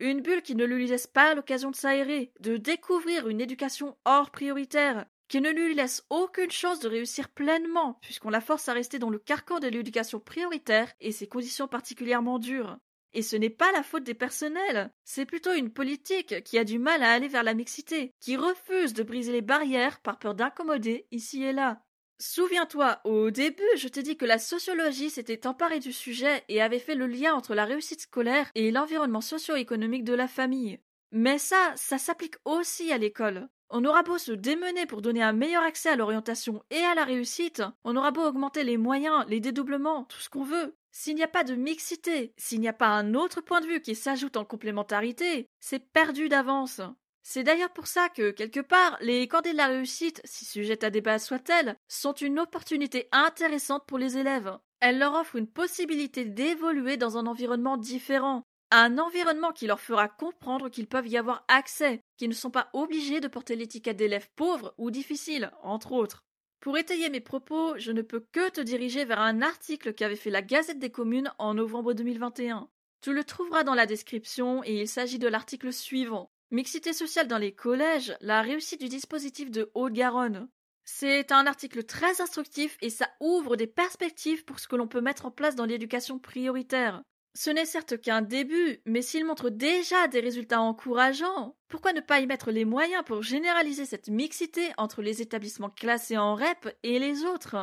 Une 0.05 0.21
bulle 0.21 0.43
qui 0.43 0.55
ne 0.55 0.67
lui 0.67 0.87
laisse 0.87 1.07
pas 1.07 1.35
l'occasion 1.35 1.71
de 1.71 1.77
s'aérer, 1.77 2.31
de 2.41 2.59
découvrir 2.59 3.27
une 3.27 3.41
éducation 3.41 3.97
hors 4.05 4.31
prioritaire, 4.31 5.07
qui 5.29 5.41
ne 5.41 5.49
lui 5.49 5.75
laisse 5.75 6.05
aucune 6.11 6.51
chance 6.51 6.79
de 6.81 6.89
réussir 6.89 7.31
pleinement, 7.31 7.99
puisqu'on 8.03 8.29
la 8.29 8.43
force 8.43 8.69
à 8.69 8.75
rester 8.75 8.99
dans 8.99 9.09
le 9.09 9.19
carcan 9.19 9.61
de 9.61 9.69
l'éducation 9.69 10.21
prioritaire 10.21 10.93
et 11.01 11.11
ses 11.11 11.27
conditions 11.27 11.69
particulièrement 11.69 12.39
dures. 12.39 12.77
Et 13.15 13.23
ce 13.23 13.37
n'est 13.37 13.49
pas 13.49 13.73
la 13.73 13.83
faute 13.83 14.05
des 14.05 14.13
personnels, 14.13 14.93
c'est 15.05 15.25
plutôt 15.25 15.55
une 15.55 15.73
politique 15.73 16.45
qui 16.45 16.59
a 16.59 16.65
du 16.65 16.79
mal 16.79 17.03
à 17.03 17.11
aller 17.11 17.29
vers 17.29 17.43
la 17.43 17.55
mixité, 17.55 18.13
qui 18.21 18.37
refuse 18.37 18.93
de 18.93 19.05
briser 19.05 19.33
les 19.33 19.41
barrières 19.41 20.01
par 20.01 20.19
peur 20.19 20.35
d'incommoder 20.35 21.07
ici 21.13 21.45
et 21.45 21.55
là. 21.55 21.84
Souviens-toi, 22.21 23.01
au 23.05 23.31
début, 23.31 23.63
je 23.77 23.89
t'ai 23.89 24.03
dit 24.03 24.17
que 24.17 24.25
la 24.25 24.39
sociologie 24.39 25.11
s'était 25.11 25.47
emparée 25.47 25.81
du 25.81 25.93
sujet 25.93 26.45
et 26.49 26.63
avait 26.63 26.79
fait 26.79 26.95
le 26.95 27.07
lien 27.07 27.35
entre 27.35 27.55
la 27.55 27.65
réussite 27.65 28.03
scolaire 28.03 28.51
et 28.55 28.71
l'environnement 28.71 29.21
socio-économique 29.21 30.05
de 30.05 30.15
la 30.15 30.29
famille. 30.29 30.79
Mais 31.11 31.39
ça, 31.39 31.73
ça 31.77 31.99
s'applique 31.99 32.37
aussi 32.45 32.93
à 32.93 32.99
l'école. 32.99 33.49
On 33.71 33.85
aura 33.85 34.03
beau 34.03 34.19
se 34.19 34.33
démener 34.33 34.87
pour 34.87 35.03
donner 35.03 35.23
un 35.23 35.33
meilleur 35.33 35.63
accès 35.63 35.89
à 35.89 35.97
l'orientation 35.97 36.63
et 36.71 36.79
à 36.79 36.95
la 36.95 37.05
réussite, 37.05 37.63
on 37.83 37.97
aura 37.97 38.13
beau 38.13 38.23
augmenter 38.23 38.63
les 38.63 38.77
moyens, 38.77 39.25
les 39.29 39.41
dédoublements, 39.41 40.05
tout 40.05 40.21
ce 40.21 40.29
qu'on 40.29 40.45
veut. 40.45 40.77
S'il 40.93 41.17
n'y 41.17 41.25
a 41.25 41.29
pas 41.29 41.43
de 41.43 41.57
mixité, 41.57 42.33
s'il 42.37 42.61
n'y 42.61 42.69
a 42.69 42.73
pas 42.73 42.89
un 42.89 43.15
autre 43.15 43.41
point 43.41 43.61
de 43.61 43.67
vue 43.67 43.81
qui 43.81 43.97
s'ajoute 43.97 44.37
en 44.37 44.45
complémentarité, 44.45 45.49
c'est 45.59 45.91
perdu 45.91 46.29
d'avance. 46.29 46.81
C'est 47.27 47.43
d'ailleurs 47.43 47.73
pour 47.73 47.87
ça 47.87 48.11
que, 48.11 48.31
quelque 48.31 48.61
part, 48.61 48.99
les 49.01 49.27
cordées 49.27 49.53
de 49.53 49.57
la 49.57 49.69
réussite, 49.69 50.21
si 50.25 50.45
sujettes 50.45 50.85
à 50.85 50.91
débat 50.91 51.19
soient-elles, 51.19 51.75
sont 51.89 52.13
une 52.13 52.39
opportunité 52.39 53.09
intéressante 53.13 53.87
pour 53.87 53.97
les 53.97 54.19
élèves. 54.19 54.59
Elles 54.81 54.99
leur 54.99 55.15
offrent 55.15 55.37
une 55.37 55.51
possibilité 55.51 56.27
d'évoluer 56.27 56.99
dans 56.99 57.17
un 57.17 57.27
environnement 57.27 57.79
différent, 57.79 58.43
un 58.71 58.99
environnement 58.99 59.53
qui 59.53 59.67
leur 59.67 59.81
fera 59.81 60.07
comprendre 60.07 60.69
qu'ils 60.69 60.87
peuvent 60.87 61.09
y 61.09 61.17
avoir 61.17 61.47
accès, 61.49 62.03
qu'ils 62.19 62.29
ne 62.29 62.35
sont 62.35 62.51
pas 62.51 62.69
obligés 62.75 63.21
de 63.21 63.29
porter 63.29 63.57
l'étiquette 63.57 63.97
d'élèves 63.97 64.29
pauvres 64.37 64.75
ou 64.77 64.91
difficiles, 64.91 65.51
entre 65.63 65.93
autres. 65.93 66.25
Pour 66.61 66.77
étayer 66.77 67.09
mes 67.09 67.21
propos, 67.21 67.73
je 67.79 67.93
ne 67.93 68.03
peux 68.03 68.27
que 68.33 68.51
te 68.51 68.61
diriger 68.61 69.07
vers 69.07 69.21
un 69.21 69.41
article 69.41 69.95
qu'avait 69.95 70.17
fait 70.17 70.31
la 70.31 70.43
Gazette 70.43 70.79
des 70.79 70.91
communes 70.91 71.33
en 71.39 71.55
novembre 71.55 71.95
2021. 71.95 72.69
Tu 73.01 73.15
le 73.15 73.25
trouveras 73.25 73.65
dans 73.65 73.75
la 73.75 73.87
description 73.87 74.63
et 74.65 74.83
il 74.83 74.89
s'agit 74.89 75.19
de 75.19 75.29
l'article 75.29 75.73
suivant. 75.73 76.31
Mixité 76.51 76.93
sociale 76.93 77.27
dans 77.27 77.39
les 77.39 77.55
collèges, 77.55 78.17
la 78.21 78.43
réussite 78.43 78.81
du 78.81 78.89
dispositif 78.89 79.51
de 79.51 79.71
Haute-Garonne. 79.75 80.49
C'est 80.85 81.33
un 81.33 81.47
article 81.47 81.85
très 81.85 82.21
instructif 82.21 82.77
et 82.83 82.91
ça 82.91 83.09
ouvre 83.21 83.57
des 83.57 83.67
perspectives 83.67 84.45
pour 84.45 84.61
ce 84.61 84.69
que 84.69 84.77
l'on 84.77 84.87
peut 84.87 85.01
mettre 85.01 85.27
en 85.27 85.31
place 85.31 85.57
dans 85.57 85.65
l'éducation 85.65 86.19
prioritaire. 86.19 87.03
Ce 87.35 87.51
n'est 87.51 87.65
certes 87.65 88.01
qu'un 88.01 88.23
début, 88.23 88.81
mais 88.85 89.03
s'il 89.03 89.25
montre 89.25 89.51
déjà 89.51 90.07
des 90.07 90.21
résultats 90.21 90.61
encourageants, 90.61 91.57
pourquoi 91.69 91.93
ne 91.93 92.01
pas 92.01 92.21
y 92.21 92.27
mettre 92.27 92.53
les 92.53 92.65
moyens 92.65 93.03
pour 93.05 93.23
généraliser 93.23 93.87
cette 93.87 94.09
mixité 94.09 94.71
entre 94.77 95.03
les 95.03 95.21
établissements 95.23 95.71
classés 95.71 96.19
en 96.19 96.37
REP 96.37 96.79
et 96.85 96.99
les 97.01 97.25
autres? 97.25 97.57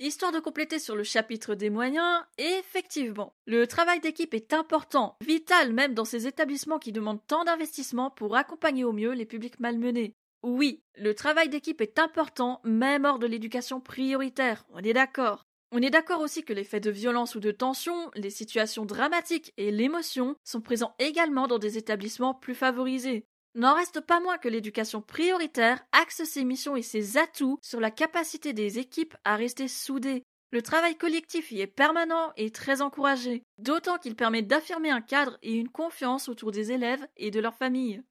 Histoire 0.00 0.32
de 0.32 0.40
compléter 0.40 0.80
sur 0.80 0.96
le 0.96 1.04
chapitre 1.04 1.54
des 1.54 1.70
moyens, 1.70 2.24
effectivement, 2.36 3.32
le 3.46 3.64
travail 3.68 4.00
d'équipe 4.00 4.34
est 4.34 4.52
important, 4.52 5.16
vital 5.20 5.72
même 5.72 5.94
dans 5.94 6.04
ces 6.04 6.26
établissements 6.26 6.80
qui 6.80 6.90
demandent 6.90 7.24
tant 7.28 7.44
d'investissement 7.44 8.10
pour 8.10 8.34
accompagner 8.34 8.82
au 8.82 8.92
mieux 8.92 9.12
les 9.12 9.24
publics 9.24 9.60
malmenés. 9.60 10.16
Oui, 10.42 10.82
le 10.96 11.14
travail 11.14 11.48
d'équipe 11.48 11.80
est 11.80 12.00
important, 12.00 12.60
même 12.64 13.04
hors 13.04 13.20
de 13.20 13.28
l'éducation 13.28 13.80
prioritaire, 13.80 14.66
on 14.70 14.80
est 14.80 14.92
d'accord. 14.92 15.46
On 15.70 15.78
est 15.78 15.90
d'accord 15.90 16.20
aussi 16.20 16.42
que 16.42 16.52
les 16.52 16.64
faits 16.64 16.82
de 16.82 16.90
violence 16.90 17.36
ou 17.36 17.40
de 17.40 17.52
tension, 17.52 18.10
les 18.16 18.30
situations 18.30 18.86
dramatiques 18.86 19.52
et 19.56 19.70
l'émotion 19.70 20.34
sont 20.42 20.60
présents 20.60 20.96
également 20.98 21.46
dans 21.46 21.58
des 21.58 21.78
établissements 21.78 22.34
plus 22.34 22.54
favorisés. 22.54 23.26
N'en 23.56 23.74
reste 23.74 24.00
pas 24.00 24.18
moins 24.18 24.38
que 24.38 24.48
l'éducation 24.48 25.00
prioritaire 25.00 25.84
axe 25.92 26.24
ses 26.24 26.44
missions 26.44 26.74
et 26.74 26.82
ses 26.82 27.18
atouts 27.18 27.58
sur 27.62 27.78
la 27.78 27.92
capacité 27.92 28.52
des 28.52 28.80
équipes 28.80 29.16
à 29.24 29.36
rester 29.36 29.68
soudées. 29.68 30.24
Le 30.50 30.60
travail 30.60 30.96
collectif 30.96 31.52
y 31.52 31.60
est 31.60 31.68
permanent 31.68 32.32
et 32.36 32.50
très 32.50 32.82
encouragé, 32.82 33.44
d'autant 33.58 33.98
qu'il 33.98 34.16
permet 34.16 34.42
d'affirmer 34.42 34.90
un 34.90 35.00
cadre 35.00 35.38
et 35.42 35.52
une 35.52 35.68
confiance 35.68 36.28
autour 36.28 36.50
des 36.50 36.72
élèves 36.72 37.06
et 37.16 37.30
de 37.30 37.40
leurs 37.40 37.56
familles. 37.56 38.02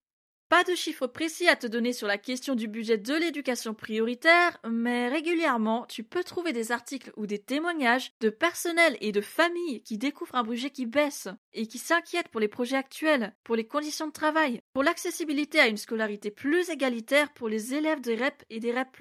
Pas 0.54 0.64
de 0.64 0.76
chiffres 0.76 1.08
précis 1.08 1.48
à 1.48 1.56
te 1.56 1.66
donner 1.66 1.94
sur 1.94 2.06
la 2.06 2.20
question 2.20 2.54
du 2.54 2.68
budget 2.68 3.00
de 3.00 3.16
l'éducation 3.16 3.74
prioritaire, 3.74 4.60
mais 4.70 5.08
régulièrement 5.08 5.88
tu 5.90 6.04
peux 6.04 6.24
trouver 6.24 6.54
des 6.54 6.72
articles 6.72 7.12
ou 7.18 7.26
des 7.26 7.40
témoignages 7.40 8.12
de 8.20 8.30
personnel 8.30 8.96
et 9.02 9.12
de 9.12 9.20
familles 9.20 9.82
qui 9.82 9.98
découvrent 9.98 10.36
un 10.36 10.44
budget 10.44 10.70
qui 10.70 10.86
baisse 10.86 11.28
et 11.54 11.66
qui 11.66 11.80
s'inquiètent 11.80 12.28
pour 12.28 12.40
les 12.40 12.48
projets 12.48 12.78
actuels, 12.78 13.34
pour 13.44 13.56
les 13.56 13.66
conditions 13.66 14.06
de 14.06 14.12
travail, 14.12 14.60
pour 14.74 14.84
l'accessibilité 14.84 15.60
à 15.60 15.66
une 15.66 15.78
scolarité 15.78 16.30
plus 16.30 16.70
égalitaire 16.70 17.34
pour 17.34 17.50
les 17.50 17.74
élèves 17.74 18.02
des 18.02 18.14
REP 18.14 18.44
et 18.52 18.60
des 18.60 18.74
REP+. 18.74 18.96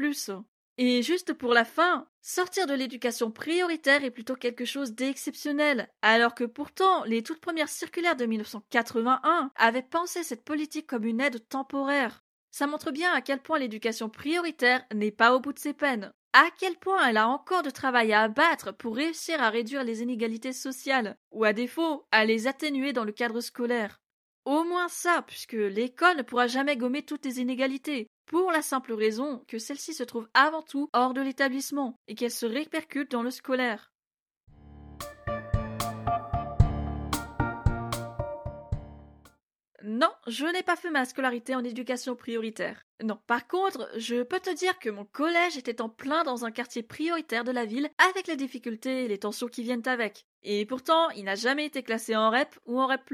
Et 0.85 1.01
juste 1.01 1.33
pour 1.33 1.55
la 1.55 1.65
fin, 1.65 2.09
sortir 2.23 2.67
de 2.67 2.75
l'éducation 2.75 3.31
prioritaire 3.31 4.03
est 4.03 4.11
plutôt 4.11 4.35
quelque 4.35 4.65
chose 4.65 4.95
d'exceptionnel, 4.95 5.89
alors 6.03 6.35
que 6.35 6.43
pourtant 6.43 7.05
les 7.05 7.23
toutes 7.23 7.41
premières 7.41 7.69
circulaires 7.69 8.17
de 8.17 8.27
1981 8.27 9.53
avaient 9.55 9.83
pensé 9.83 10.25
cette 10.25 10.43
politique 10.45 10.89
comme 10.89 11.05
une 11.05 11.21
aide 11.21 11.47
temporaire. 11.49 12.25
Ça 12.51 12.67
montre 12.67 12.91
bien 12.91 13.13
à 13.13 13.21
quel 13.21 13.41
point 13.41 13.61
l'éducation 13.61 14.09
prioritaire 14.09 14.85
n'est 14.93 15.13
pas 15.13 15.37
au 15.37 15.39
bout 15.39 15.53
de 15.53 15.61
ses 15.61 15.73
peines, 15.73 16.13
à 16.33 16.49
quel 16.59 16.75
point 16.75 17.07
elle 17.07 17.19
a 17.19 17.29
encore 17.29 17.63
de 17.63 17.71
travail 17.71 18.13
à 18.13 18.23
abattre 18.23 18.77
pour 18.77 18.97
réussir 18.97 19.41
à 19.41 19.51
réduire 19.51 19.85
les 19.85 20.03
inégalités 20.03 20.53
sociales, 20.53 21.17
ou 21.31 21.45
à 21.45 21.53
défaut, 21.53 22.09
à 22.11 22.25
les 22.25 22.49
atténuer 22.49 22.93
dans 22.93 23.05
le 23.05 23.13
cadre 23.13 23.41
scolaire. 23.41 24.02
Au 24.45 24.65
moins 24.65 24.89
ça, 24.89 25.23
puisque 25.25 25.53
l'école 25.53 26.17
ne 26.17 26.23
pourra 26.23 26.49
jamais 26.49 26.77
gommer 26.77 27.03
toutes 27.03 27.25
les 27.25 27.41
inégalités, 27.41 28.09
pour 28.27 28.51
la 28.51 28.63
simple 28.63 28.93
raison 28.93 29.45
que 29.47 29.59
celle-ci 29.59 29.95
se 29.95 30.03
trouve 30.03 30.29
avant 30.35 30.63
tout 30.63 30.89
hors 30.93 31.15
de 31.15 31.21
l'établissement 31.21 31.97
et 32.09 32.15
qu'elle 32.15 32.31
se 32.31 32.47
répercute 32.47 33.11
dans 33.11 33.23
le 33.23 33.31
scolaire. 33.31 33.93
Non, 39.85 40.11
je 40.29 40.47
n'ai 40.47 40.63
pas 40.63 40.77
fait 40.77 40.91
ma 40.91 41.05
scolarité 41.05 41.55
en 41.55 41.65
éducation 41.65 42.17
prioritaire. 42.17 42.83
Non, 43.03 43.19
par 43.27 43.47
contre, 43.49 43.91
je 43.97 44.23
peux 44.23 44.39
te 44.39 44.55
dire 44.55 44.79
que 44.79 44.91
mon 44.91 45.05
collège 45.05 45.57
était 45.57 45.83
en 45.83 45.89
plein 45.89 46.23
dans 46.23 46.45
un 46.45 46.53
quartier 46.53 46.83
prioritaire 46.83 47.45
de 47.45 47.51
la 47.51 47.65
ville 47.65 47.91
avec 48.11 48.29
les 48.29 48.37
difficultés 48.37 49.05
et 49.05 49.09
les 49.09 49.19
tensions 49.19 49.49
qui 49.49 49.63
viennent 49.63 49.87
avec. 49.87 50.25
Et 50.43 50.67
pourtant, 50.67 51.11
il 51.11 51.25
n'a 51.25 51.35
jamais 51.35 51.67
été 51.67 51.83
classé 51.83 52.15
en 52.17 52.31
REP 52.31 52.57
ou 52.67 52.81
en 52.81 52.87
REP+. 52.87 53.11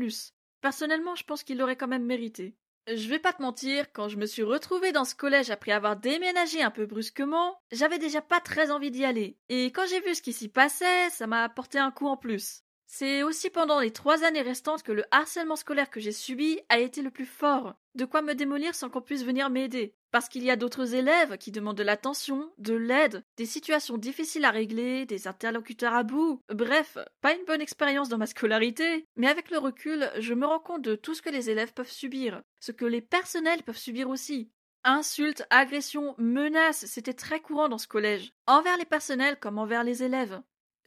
Personnellement, 0.61 1.15
je 1.15 1.25
pense 1.25 1.43
qu'il 1.43 1.59
l'aurait 1.59 1.77
quand 1.77 1.89
même 1.89 2.05
mérité. 2.05 2.57
Je 2.87 3.09
vais 3.09 3.19
pas 3.19 3.35
te 3.35 3.43
mentir, 3.43 3.93
quand 3.93 4.09
je 4.09 4.17
me 4.17 4.25
suis 4.25 4.43
retrouvée 4.43 4.93
dans 4.93 5.05
ce 5.05 5.15
collège 5.15 5.51
après 5.51 5.73
avoir 5.73 5.97
déménagé 5.97 6.63
un 6.63 6.71
peu 6.71 6.87
brusquement, 6.87 7.61
j'avais 7.71 7.99
déjà 7.99 8.23
pas 8.23 8.41
très 8.41 8.71
envie 8.71 8.91
d'y 8.91 9.05
aller. 9.05 9.39
Et 9.51 9.67
quand 9.67 9.87
j'ai 9.87 10.01
vu 10.01 10.15
ce 10.15 10.23
qui 10.23 10.33
s'y 10.33 10.49
passait, 10.49 11.11
ça 11.11 11.27
m'a 11.27 11.45
apporté 11.45 11.79
un 11.79 11.91
coup 11.91 12.07
en 12.07 12.17
plus. 12.17 12.63
C'est 12.91 13.23
aussi 13.23 13.51
pendant 13.51 13.81
les 13.81 13.91
trois 13.91 14.25
années 14.25 14.41
restantes 14.41 14.83
que 14.83 14.93
le 14.93 15.05
harcèlement 15.11 15.57
scolaire 15.57 15.91
que 15.91 16.01
j'ai 16.01 16.11
subi 16.11 16.59
a 16.71 16.79
été 16.79 17.03
le 17.03 17.11
plus 17.11 17.27
fort. 17.27 17.75
De 17.95 18.07
quoi 18.07 18.23
me 18.23 18.35
démolir 18.35 18.75
sans 18.75 18.89
qu'on 18.89 19.03
puisse 19.03 19.25
venir 19.25 19.51
m'aider. 19.51 19.95
Parce 20.11 20.31
qu'il 20.31 20.43
y 20.43 20.51
a 20.51 20.57
d'autres 20.57 20.95
élèves 20.95 21.37
qui 21.37 21.53
demandent 21.53 21.77
de 21.77 21.83
l'attention, 21.83 22.51
de 22.57 22.73
l'aide, 22.73 23.23
des 23.37 23.45
situations 23.45 23.99
difficiles 23.99 24.47
à 24.47 24.51
régler, 24.51 25.05
des 25.05 25.29
interlocuteurs 25.29 25.93
à 25.93 26.03
bout. 26.03 26.41
Bref, 26.49 26.97
pas 27.21 27.35
une 27.35 27.45
bonne 27.45 27.61
expérience 27.61 28.09
dans 28.09 28.17
ma 28.17 28.27
scolarité, 28.27 29.07
mais 29.17 29.29
avec 29.29 29.51
le 29.51 29.59
recul, 29.59 30.11
je 30.19 30.33
me 30.33 30.47
rends 30.47 30.59
compte 30.59 30.83
de 30.83 30.95
tout 30.95 31.13
ce 31.13 31.21
que 31.21 31.31
les 31.31 31.51
élèves 31.51 31.75
peuvent 31.75 31.91
subir, 31.91 32.43
ce 32.59 32.73
que 32.73 32.87
les 32.87 33.03
personnels 33.03 33.65
peuvent 33.65 33.77
subir 33.77 34.09
aussi. 34.09 34.51
Insultes, 34.85 35.45
agressions, 35.51 36.15
menaces, 36.17 36.87
c'était 36.87 37.13
très 37.13 37.41
courant 37.41 37.69
dans 37.69 37.77
ce 37.77 37.87
collège, 37.87 38.33
envers 38.47 38.79
les 38.79 38.87
personnels 38.87 39.39
comme 39.39 39.59
envers 39.59 39.85
les 39.85 40.03
élèves. 40.03 40.41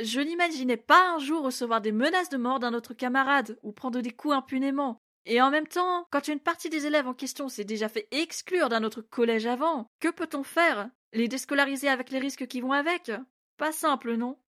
Je 0.04 0.20
n'imaginais 0.20 0.78
pas 0.78 1.12
un 1.12 1.20
jour 1.20 1.44
recevoir 1.44 1.80
des 1.80 1.92
menaces 1.92 2.30
de 2.30 2.38
mort 2.38 2.60
d'un 2.60 2.74
autre 2.74 2.96
camarade 2.96 3.60
ou 3.62 3.72
prendre 3.72 4.02
des 4.02 4.10
coups 4.10 4.34
impunément. 4.34 4.98
Et 5.28 5.40
en 5.40 5.52
même 5.52 5.68
temps, 5.68 6.08
quand 6.12 6.28
une 6.28 6.40
partie 6.40 6.72
des 6.72 6.88
élèves 6.88 7.08
en 7.08 7.14
question 7.14 7.50
s'est 7.50 7.66
déjà 7.66 7.88
fait 7.88 8.08
exclure 8.10 8.70
d'un 8.70 8.84
autre 8.84 9.04
collège 9.04 9.46
avant, 9.46 9.86
que 10.00 10.10
peut-on 10.10 10.42
faire? 10.42 10.90
Les 11.14 11.28
déscolariser 11.28 11.88
avec 11.88 12.10
les 12.10 12.18
risques 12.18 12.48
qui 12.48 12.62
vont 12.62 12.72
avec? 12.72 13.12
Pas 13.58 13.72
simple, 13.72 14.16
non? 14.16 14.40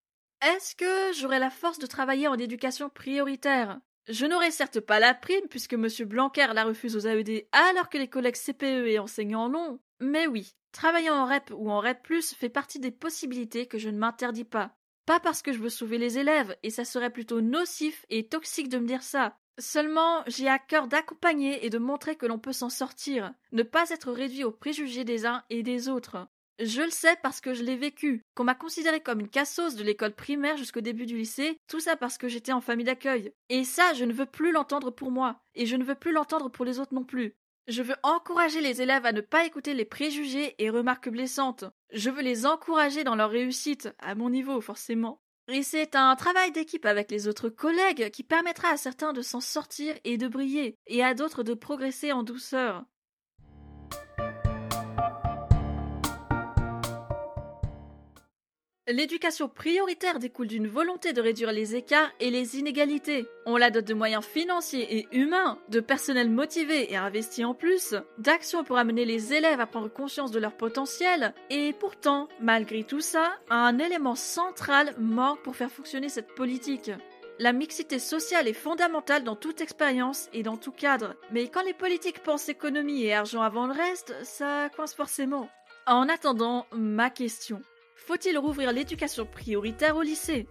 Est-ce 0.42 0.76
que 0.76 1.14
j'aurai 1.14 1.38
la 1.38 1.52
force 1.52 1.78
de 1.78 1.86
travailler 1.86 2.28
en 2.28 2.40
éducation 2.40 2.90
prioritaire? 2.90 3.80
Je 4.10 4.26
n'aurai 4.26 4.50
certes 4.50 4.80
pas 4.80 5.00
la 5.00 5.14
prime 5.14 5.48
puisque 5.52 5.74
M. 5.74 5.88
Blanquer 6.06 6.48
la 6.52 6.64
refuse 6.64 6.96
aux 6.96 7.08
AED 7.08 7.48
alors 7.52 7.90
que 7.90 8.00
les 8.00 8.10
collègues 8.10 8.38
CPE 8.38 8.88
et 8.88 8.98
enseignants 8.98 9.50
l'ont, 9.50 9.80
mais 10.00 10.26
oui, 10.26 10.56
travailler 10.72 11.12
en 11.12 11.26
REP 11.26 11.52
ou 11.56 11.70
en 11.70 11.80
REP+, 11.80 12.08
fait 12.36 12.50
partie 12.50 12.80
des 12.80 12.92
possibilités 12.92 13.68
que 13.68 13.78
je 13.78 13.90
ne 13.90 14.00
m'interdis 14.00 14.46
pas. 14.46 14.76
Pas 15.06 15.20
parce 15.20 15.42
que 15.42 15.52
je 15.52 15.60
veux 15.60 15.70
sauver 15.70 15.98
les 15.98 16.18
élèves, 16.18 16.56
et 16.64 16.70
ça 16.70 16.86
serait 16.86 17.10
plutôt 17.10 17.42
nocif 17.42 18.06
et 18.10 18.28
toxique 18.28 18.70
de 18.70 18.78
me 18.78 18.88
dire 18.88 19.04
ça. 19.04 19.38
Seulement, 19.60 20.24
j'ai 20.28 20.48
à 20.48 20.58
cœur 20.58 20.88
d'accompagner 20.88 21.66
et 21.66 21.70
de 21.70 21.78
montrer 21.78 22.16
que 22.16 22.26
l'on 22.26 22.40
peut 22.40 22.54
s'en 22.54 22.70
sortir, 22.70 23.34
ne 23.52 23.64
pas 23.64 23.90
être 23.90 24.12
réduit 24.12 24.44
aux 24.44 24.52
préjugés 24.52 25.04
des 25.04 25.26
uns 25.26 25.44
et 25.50 25.62
des 25.62 25.90
autres. 25.90 26.28
Je 26.60 26.82
le 26.82 26.90
sais 26.92 27.18
parce 27.22 27.42
que 27.42 27.54
je 27.54 27.64
l'ai 27.64 27.76
vécu, 27.76 28.22
qu'on 28.36 28.44
m'a 28.44 28.56
considéré 28.56 29.02
comme 29.02 29.20
une 29.20 29.30
cassos 29.30 29.76
de 29.76 29.84
l'école 29.84 30.14
primaire 30.14 30.56
jusqu'au 30.56 30.82
début 30.82 31.06
du 31.06 31.18
lycée, 31.18 31.58
tout 31.68 31.80
ça 31.80 31.96
parce 31.96 32.18
que 32.18 32.28
j'étais 32.28 32.54
en 32.54 32.62
famille 32.62 32.86
d'accueil. 32.86 33.34
Et 33.50 33.64
ça, 33.64 33.94
je 33.94 34.06
ne 34.06 34.14
veux 34.14 34.28
plus 34.28 34.52
l'entendre 34.52 34.92
pour 34.92 35.12
moi, 35.12 35.42
et 35.56 35.66
je 35.66 35.76
ne 35.76 35.84
veux 35.84 35.96
plus 35.96 36.12
l'entendre 36.12 36.50
pour 36.50 36.64
les 36.64 36.80
autres 36.80 36.94
non 36.94 37.04
plus. 37.04 37.36
Je 37.68 37.82
veux 37.82 37.96
encourager 38.04 38.60
les 38.60 38.82
élèves 38.82 39.06
à 39.06 39.14
ne 39.14 39.22
pas 39.22 39.46
écouter 39.46 39.74
les 39.74 39.86
préjugés 39.86 40.54
et 40.58 40.70
remarques 40.70 41.10
blessantes. 41.10 41.64
Je 41.94 42.10
veux 42.10 42.22
les 42.22 42.46
encourager 42.46 43.06
dans 43.06 43.16
leur 43.16 43.30
réussite, 43.30 43.90
à 44.00 44.16
mon 44.16 44.30
niveau 44.30 44.60
forcément. 44.60 45.22
Et 45.48 45.64
c'est 45.64 45.96
un 45.96 46.16
travail 46.16 46.52
d'équipe 46.52 46.86
avec 46.86 47.10
les 47.10 47.28
autres 47.28 47.50
collègues 47.50 48.10
qui 48.12 48.24
permettra 48.24 48.70
à 48.70 48.78
certains 48.78 49.14
de 49.14 49.22
s'en 49.22 49.40
sortir 49.40 49.96
et 50.04 50.18
de 50.18 50.28
briller, 50.28 50.78
et 50.88 51.04
à 51.04 51.14
d'autres 51.14 51.44
de 51.44 51.54
progresser 51.54 52.12
en 52.12 52.24
douceur. 52.24 52.86
L'éducation 58.86 59.48
prioritaire 59.48 60.20
découle 60.20 60.48
d'une 60.48 60.68
volonté 60.68 61.14
de 61.14 61.22
réduire 61.22 61.54
les 61.54 61.74
écarts 61.74 62.12
et 62.20 62.30
les 62.30 62.58
inégalités. 62.60 63.26
On 63.46 63.56
la 63.56 63.72
dote 63.72 63.88
de 63.88 63.94
moyens 63.94 64.26
financiers 64.26 64.98
et 64.98 65.08
humains, 65.14 65.58
de 65.70 65.80
personnel 65.80 66.30
motivé 66.30 66.92
et 66.92 66.98
investi 66.98 67.46
en 67.46 67.54
plus, 67.54 67.96
d'actions 68.18 68.66
pour 68.66 68.78
amener 68.78 69.06
les 69.06 69.34
élèves 69.34 69.62
à 69.62 69.68
prendre 69.68 69.88
conscience 69.88 70.32
de 70.32 70.40
leur 70.40 70.58
potentiel, 70.58 71.34
et 71.50 71.72
pourtant, 71.72 72.28
malgré 72.42 72.84
tout 72.84 73.00
ça, 73.00 73.32
un 73.50 73.80
élément 73.80 74.16
central 74.16 74.94
manque 75.00 75.42
pour 75.44 75.56
faire 75.56 75.72
fonctionner 75.72 76.10
cette 76.10 76.36
politique. 76.36 76.92
La 77.40 77.54
mixité 77.54 78.00
sociale 78.00 78.50
est 78.50 78.54
fondamentale 78.54 79.24
dans 79.24 79.38
toute 79.38 79.62
expérience 79.62 80.28
et 80.34 80.44
dans 80.44 80.58
tout 80.58 80.74
cadre, 80.74 81.16
mais 81.32 81.48
quand 81.48 81.64
les 81.64 81.74
politiques 81.74 82.22
pensent 82.22 82.50
économie 82.50 83.04
et 83.04 83.14
argent 83.14 83.44
avant 83.44 83.66
le 83.66 83.74
reste, 83.74 84.14
ça 84.24 84.70
coince 84.76 84.94
forcément. 84.94 85.50
En 85.88 86.10
attendant, 86.10 86.66
ma 86.74 87.10
question. 87.10 87.62
Faut-il 88.06 88.38
rouvrir 88.38 88.74
l'éducation 88.74 89.26
prioritaire 89.26 89.96
au 89.96 90.02
lycée? 90.02 90.46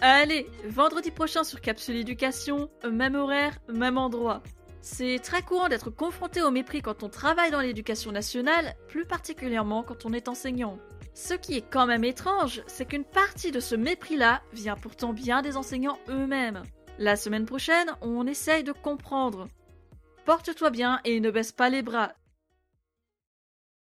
Allez, 0.00 0.48
vendredi 0.64 1.12
prochain 1.12 1.44
sur 1.44 1.60
Capsule 1.60 1.94
Éducation, 1.94 2.70
même 2.90 3.14
horaire, 3.14 3.58
même 3.68 3.98
endroit. 3.98 4.42
C'est 4.80 5.20
très 5.22 5.42
courant 5.42 5.68
d'être 5.68 5.90
confronté 5.90 6.42
au 6.42 6.50
mépris 6.50 6.82
quand 6.82 7.04
on 7.04 7.08
travaille 7.08 7.52
dans 7.52 7.60
l'éducation 7.60 8.10
nationale, 8.10 8.74
plus 8.88 9.04
particulièrement 9.04 9.84
quand 9.84 10.06
on 10.06 10.12
est 10.12 10.28
enseignant. 10.28 10.78
Ce 11.14 11.34
qui 11.34 11.56
est 11.56 11.68
quand 11.68 11.86
même 11.86 12.04
étrange, 12.04 12.62
c'est 12.66 12.86
qu'une 12.86 13.04
partie 13.04 13.52
de 13.52 13.60
ce 13.60 13.76
mépris-là 13.76 14.42
vient 14.52 14.76
pourtant 14.76 15.12
bien 15.12 15.40
des 15.40 15.56
enseignants 15.56 15.98
eux-mêmes. 16.08 16.64
La 16.98 17.14
semaine 17.14 17.46
prochaine, 17.46 17.92
on 18.00 18.26
essaye 18.26 18.64
de 18.64 18.72
comprendre. 18.72 19.48
Porte-toi 20.24 20.70
bien 20.70 21.00
et 21.04 21.20
ne 21.20 21.30
baisse 21.30 21.52
pas 21.52 21.70
les 21.70 21.82
bras, 21.82 22.12